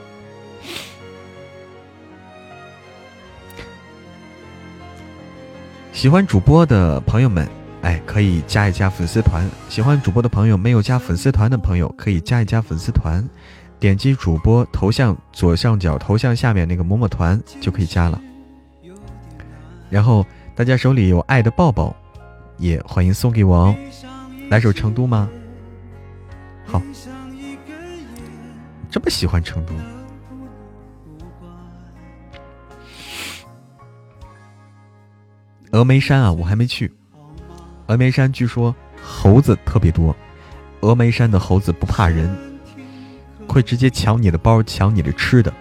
[5.92, 7.48] 喜欢主播的朋友们，
[7.80, 9.48] 哎，可以加一加粉丝团。
[9.70, 13.26] 喜欢主播的朋友，没有加粉丝团的朋友，可以加一加粉丝团。
[13.80, 18.20] 点击主播头像左上角头像下面那个么么团就可以加了。
[19.88, 20.24] 然后
[20.54, 21.96] 大家手里有爱的抱抱，
[22.58, 23.76] 也欢迎送给我哦。
[24.48, 25.28] 来首成都吗？
[26.64, 26.80] 好，
[28.90, 29.74] 这么喜欢成都。
[35.72, 36.90] 峨眉山啊，我还没去。
[37.86, 40.14] 峨眉山据说猴子特别多，
[40.80, 42.34] 峨眉山的猴子不怕人，
[43.46, 45.52] 会直接抢你的包，抢你的吃的。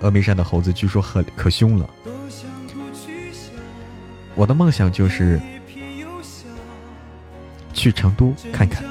[0.00, 1.88] 峨眉山的猴子据说很可凶了。
[4.34, 5.40] 我的梦想就是
[7.80, 8.84] 去成都看看，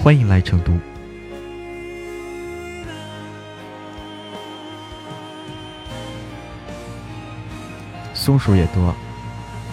[0.00, 0.70] 欢迎来成都。
[8.14, 8.94] 松鼠也多，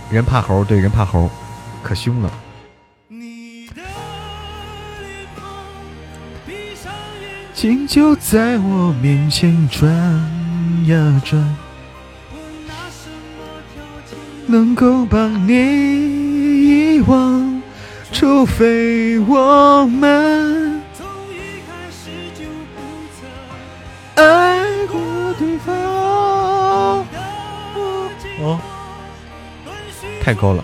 [0.10, 1.30] 人怕猴，对人怕猴，
[1.84, 2.34] 可凶了。
[7.54, 9.94] 情就在我面前转
[10.88, 11.56] 呀转，
[14.48, 17.33] 能够把你遗忘，
[18.14, 22.80] 除非我们从一开始就不
[23.18, 25.76] 曾爱过对方。
[28.40, 28.60] 哦，
[30.22, 30.64] 太高了。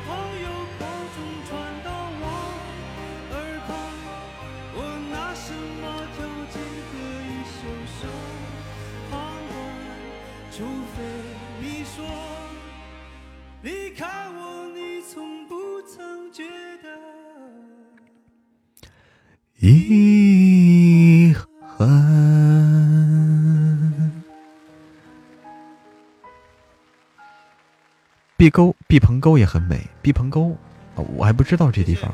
[28.39, 29.85] 碧沟、毕棚沟也很美。
[30.01, 30.55] 毕棚沟，
[30.95, 32.09] 我还不知道这地方。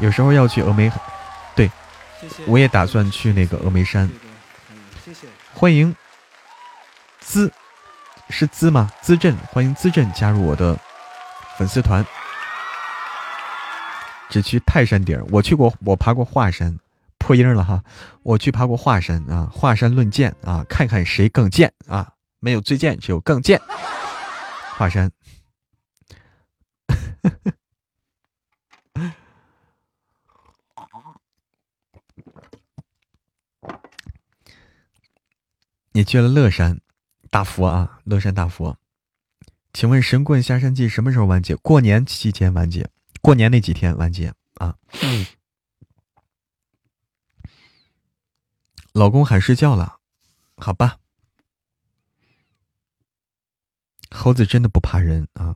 [0.00, 0.90] 有时候要去峨眉，
[1.54, 1.70] 对，
[2.46, 4.10] 我也打算去那个峨眉山。
[5.52, 5.94] 欢迎
[7.20, 7.52] 资，
[8.30, 8.90] 是资吗？
[9.02, 10.74] 资镇，欢迎资镇加入我的
[11.58, 12.02] 粉丝团。
[14.30, 16.74] 只去泰山顶，我去过，我爬过华山，
[17.18, 17.84] 破音了哈。
[18.22, 22.08] 我去爬过华山啊，华山论剑啊，看看谁更贱啊？
[22.40, 23.60] 没有最贱，只有更贱。
[24.76, 25.12] 华山，
[35.92, 36.80] 你去了乐山
[37.30, 38.00] 大佛啊？
[38.02, 38.76] 乐山大佛，
[39.72, 41.54] 请问《神棍下山记》什么时候完结？
[41.54, 42.90] 过年期间完结。
[43.22, 44.76] 过年那几天完结啊！
[48.92, 50.00] 老公喊睡觉了，
[50.56, 50.98] 好吧。
[54.14, 55.54] 猴子真的不怕人啊。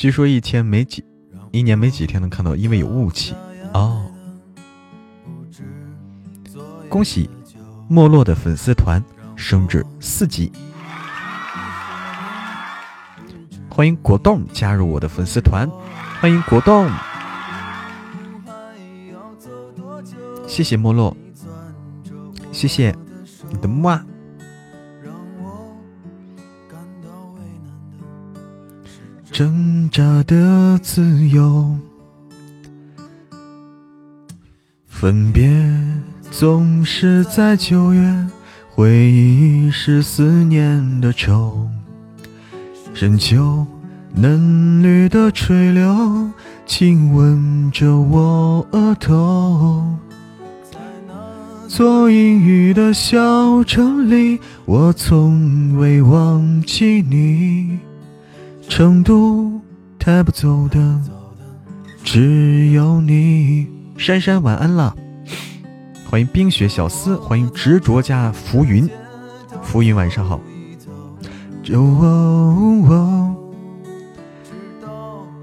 [0.00, 1.04] 据说一天没几，
[1.52, 3.34] 一年没几天能看到，因为有雾气。
[3.74, 4.10] 哦。
[6.88, 7.28] 恭喜
[7.86, 9.04] 没落的粉丝团
[9.36, 10.50] 升至四级，
[13.68, 15.68] 欢迎果冻加入我的粉丝团，
[16.18, 16.90] 欢迎果冻，
[20.48, 21.14] 谢谢没落，
[22.50, 22.96] 谢谢
[23.50, 23.86] 你的木
[29.40, 31.74] 挣扎的自由，
[34.86, 35.50] 分别
[36.30, 38.26] 总是在九月，
[38.68, 41.66] 回忆是思念的愁。
[42.92, 43.66] 深秋
[44.14, 46.30] 嫩绿的垂柳，
[46.66, 49.86] 亲吻着我额头。
[51.66, 57.78] 做阴雨的小城里，我从未忘记你。
[58.70, 59.60] 成都
[59.98, 60.78] 带不走的
[62.04, 63.66] 只有你。
[63.98, 64.96] 珊珊晚安了，
[66.08, 68.88] 欢迎冰雪小司，欢迎执着加浮云，
[69.60, 70.40] 浮云晚上好。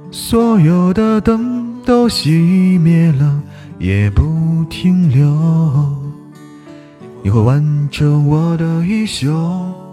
[0.10, 3.44] 所有的灯都熄灭了，
[3.78, 5.28] 也不停留。
[7.22, 9.87] 你会挽着我的衣袖。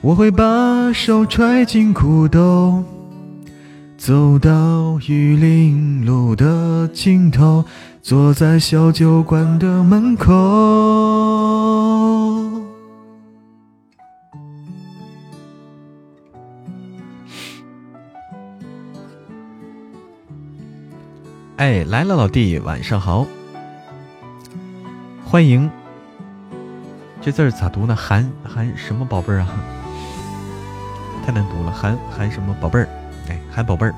[0.00, 2.84] 我会把手揣进裤兜，
[3.96, 7.64] 走到玉林路的尽头，
[8.00, 10.32] 坐在小酒馆的门口。
[21.56, 23.26] 哎，来了，老弟，晚上好，
[25.24, 25.68] 欢迎。
[27.20, 27.96] 这字儿咋读呢？
[27.96, 29.48] 韩韩什么宝贝儿啊？
[31.28, 32.88] 太难读了，韩韩什么宝贝儿？
[33.28, 33.94] 哎，韩宝贝儿，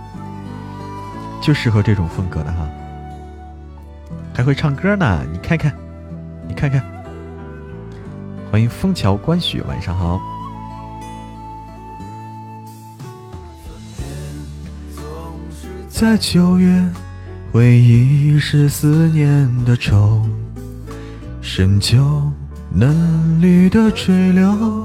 [1.40, 2.68] 就适合这种风格的哈，
[4.34, 5.72] 还会唱歌呢，你看看，
[6.48, 6.82] 你看看，
[8.50, 10.20] 欢迎枫桥观雪，晚上好。
[15.88, 16.84] 在九月，
[17.52, 20.26] 回忆是思念的愁，
[21.40, 22.32] 深秋
[22.72, 24.84] 嫩绿的垂柳。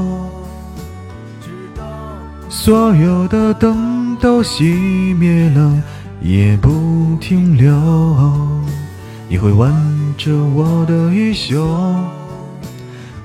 [2.63, 5.81] 所有的灯都熄灭了，
[6.21, 7.73] 也不停留。
[9.27, 9.73] 你会挽
[10.15, 11.65] 着我的衣袖，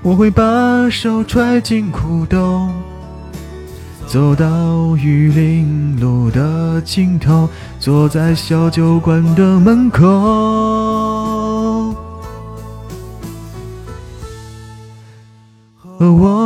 [0.01, 2.67] 我会把手揣进裤兜，
[4.07, 7.47] 走到玉林路的尽头，
[7.79, 10.07] 坐在小酒馆的门口。
[15.99, 16.46] 和我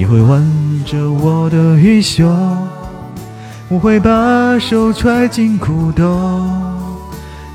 [0.00, 0.42] 你会挽
[0.86, 2.26] 着我的衣袖，
[3.68, 6.02] 我会把手揣进裤兜，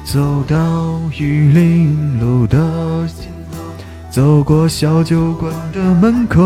[0.04, 3.64] 走到玉林路的尽头，
[4.12, 6.44] 走过小酒馆的门口。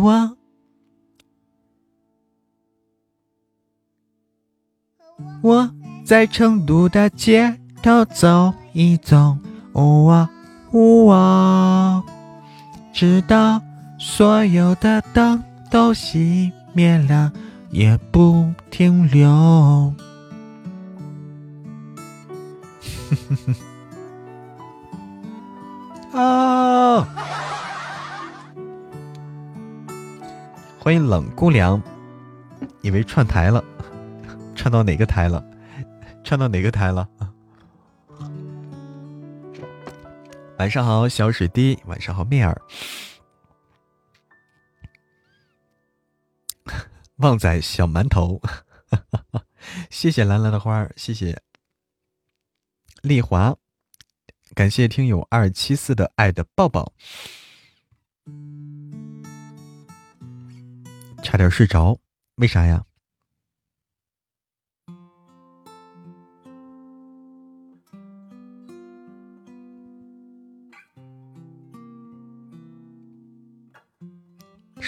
[0.00, 0.36] 我，
[5.42, 5.70] 我。
[6.04, 9.38] 在成都的街头走一走，
[9.74, 10.28] 呜啊
[10.72, 12.02] 呜啊，
[12.92, 13.62] 直到
[13.96, 15.40] 所有的灯
[15.70, 17.30] 都熄灭了，
[17.70, 19.30] 也不停留。
[26.12, 27.06] 啊！
[30.80, 31.80] 欢迎冷姑娘，
[32.82, 33.62] 以为串台了，
[34.56, 35.40] 串到哪个台了？
[36.24, 37.06] 串到哪个台了？
[40.58, 41.78] 晚上好，小水滴。
[41.84, 42.62] 晚上好，面儿。
[47.16, 48.40] 旺仔小馒头，
[49.90, 51.42] 谢谢兰兰的花，谢谢
[53.02, 53.54] 丽华，
[54.54, 56.94] 感谢听友二七四的爱的抱抱。
[61.22, 61.98] 差点睡着，
[62.36, 62.85] 为啥呀？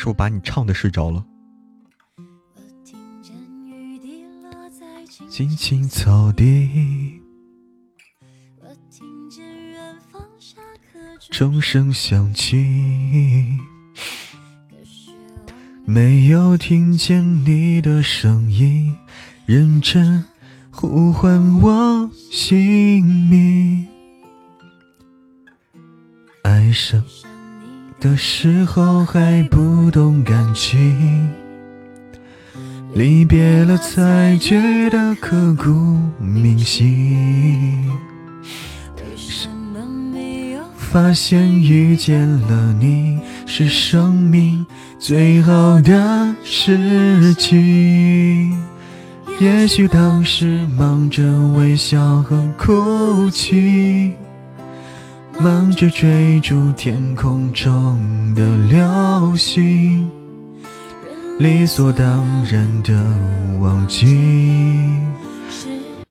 [0.01, 1.27] 是我把你唱的睡着了。
[5.29, 7.21] 青青草地，
[11.31, 13.59] 钟声响起，
[15.85, 18.97] 没有听见你的声音，
[19.47, 20.25] 认真
[20.71, 23.89] 呼唤我姓名，
[26.45, 27.03] 爱上。
[28.01, 31.29] 的时候还不懂感情，
[32.95, 37.91] 离别了才觉得刻骨铭心。
[40.77, 44.65] 发现遇见了你是生命
[44.99, 48.57] 最好的事情。
[49.39, 51.23] 也许当时忙着
[51.57, 54.15] 微笑和哭泣。
[55.41, 60.11] 忙着追逐天空中的流星，
[61.39, 62.93] 理所当然的
[63.61, 64.19] 忘记，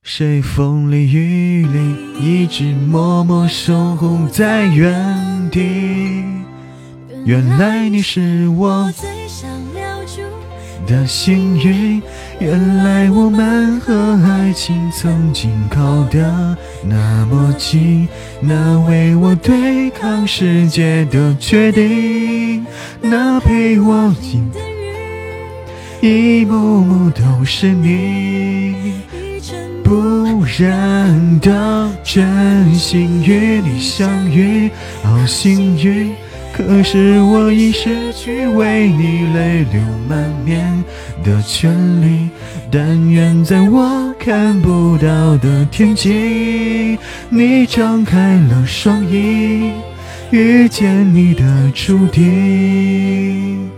[0.01, 6.23] 谁风里雨里一直默默守护在原地。
[7.25, 9.49] 原来你是我最想
[10.87, 12.01] 的幸运。
[12.39, 13.93] 原来我们和
[14.25, 18.07] 爱情曾经靠得那么近，
[18.39, 22.65] 那为我对抗世界的决定，
[23.01, 24.59] 那陪我淋的
[26.01, 29.01] 雨，一幕幕都是你。
[29.83, 34.69] 不然的真心与你相遇，
[35.01, 36.13] 好幸运。
[36.57, 39.79] 可是我已失去为你泪流
[40.09, 40.83] 满面
[41.23, 41.71] 的权
[42.01, 42.29] 利。
[42.71, 46.97] 但愿在我看不到的天际，
[47.29, 49.71] 你张开了双翼，
[50.31, 53.69] 遇见你的注定，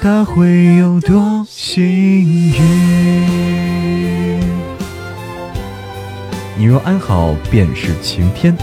[0.00, 2.62] 他会有多幸运？
[6.56, 8.56] 你若安好，便是晴天。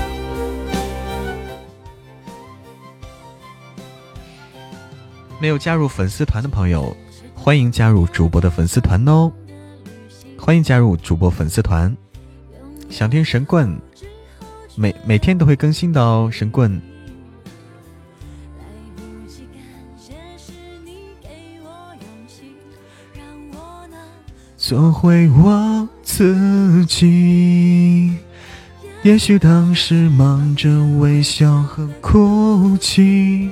[5.40, 6.96] 没有加入粉丝团的朋友，
[7.36, 9.32] 欢迎加入主播的粉丝团哦！
[10.38, 11.96] 欢迎加入主播粉丝团。
[12.90, 13.80] 想听神棍，
[14.76, 16.82] 每每天都会更新的哦，神棍。
[24.58, 28.12] 做回我自己。
[29.04, 33.52] 也许当时忙着微笑和哭泣，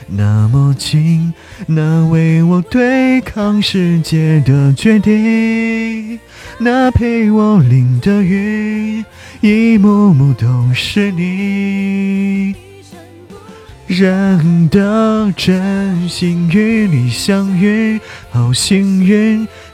[0.13, 1.33] 那么近，
[1.67, 6.19] 那为我对抗世界的决定，
[6.59, 9.05] 那陪我淋的雨，
[9.39, 12.53] 一幕幕都是你。
[13.87, 17.99] 人的真心与你相遇，
[18.31, 19.47] 好幸运。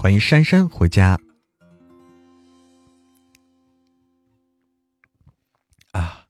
[0.00, 1.20] 欢迎珊珊回家。
[5.92, 6.26] 啊，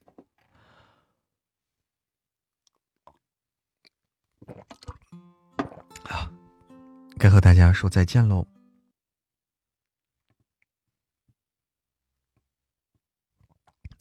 [6.03, 6.33] 啊，
[7.17, 8.45] 该和大家说再见喽。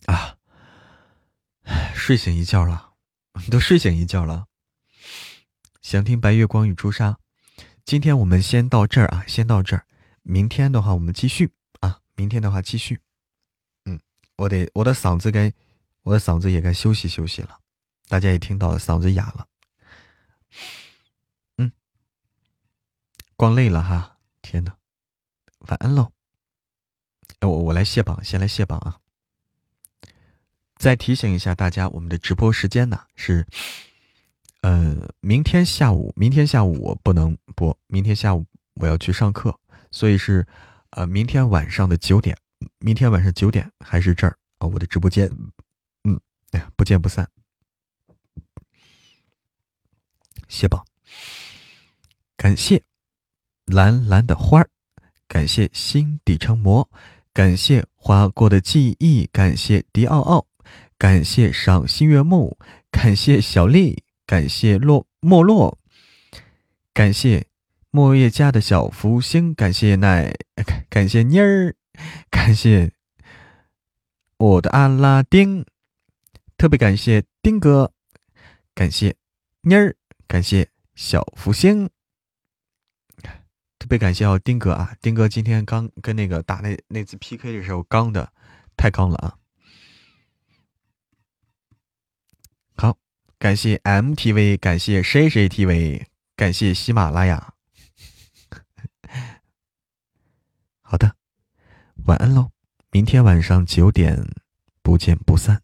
[0.07, 0.35] 啊，
[1.93, 2.95] 睡醒一觉了，
[3.51, 4.47] 都睡醒一觉了。
[5.83, 7.11] 想听《白月光与朱砂》。
[7.89, 9.83] 今天我们先到这儿啊，先到这儿。
[10.21, 11.99] 明天的话，我们继续啊。
[12.13, 12.99] 明天的话，继续。
[13.85, 13.99] 嗯，
[14.35, 15.51] 我得我的嗓子该，
[16.03, 17.57] 我的嗓子也该休息休息了。
[18.07, 19.47] 大家也听到了，嗓子哑了。
[21.57, 21.71] 嗯，
[23.35, 24.17] 光累了哈。
[24.43, 24.73] 天呐，
[25.61, 26.11] 晚安喽。
[27.41, 28.99] 我我来卸榜，先来卸榜啊。
[30.75, 33.47] 再提醒一下大家，我们的直播时间呢是。
[34.61, 38.45] 呃，明天下午，明天下午我不能播，明天下午
[38.75, 39.57] 我要去上课，
[39.89, 40.45] 所以是，
[40.89, 42.37] 呃，明天晚上的九点，
[42.79, 45.29] 明天晚上九点还是这儿啊，我的直播间，
[46.03, 46.19] 嗯，
[46.51, 47.25] 哎呀，不见不散。
[50.49, 50.83] 谢宝，
[52.35, 52.83] 感谢
[53.65, 54.69] 蓝蓝的花儿，
[55.27, 56.89] 感谢心底成魔，
[57.31, 60.47] 感谢划过的记忆，感谢迪奥奥，
[60.97, 62.57] 感谢赏心悦目，
[62.91, 64.03] 感谢小丽。
[64.29, 65.79] 感谢落没落，
[66.93, 67.47] 感谢
[67.89, 70.31] 莫叶家的小福星，感谢奈，
[70.87, 71.73] 感谢妮儿，
[72.29, 72.91] 感谢
[74.37, 75.65] 我的阿拉丁，
[76.57, 77.91] 特别感谢丁哥，
[78.75, 79.15] 感谢
[79.61, 79.95] 妮儿，
[80.27, 81.89] 感谢小福星，
[83.79, 88.31] 特别感谢哦丁哥啊，丁哥今天刚跟那个打那那次 PK 的时候刚的，
[88.77, 89.35] 太刚了啊。
[93.39, 96.03] 感谢 MTV，感谢 CCTV，
[96.35, 97.53] 感谢喜马拉雅。
[100.83, 101.15] 好的，
[102.05, 102.51] 晚安喽！
[102.91, 104.27] 明天晚上九点
[104.83, 105.61] 不见不散。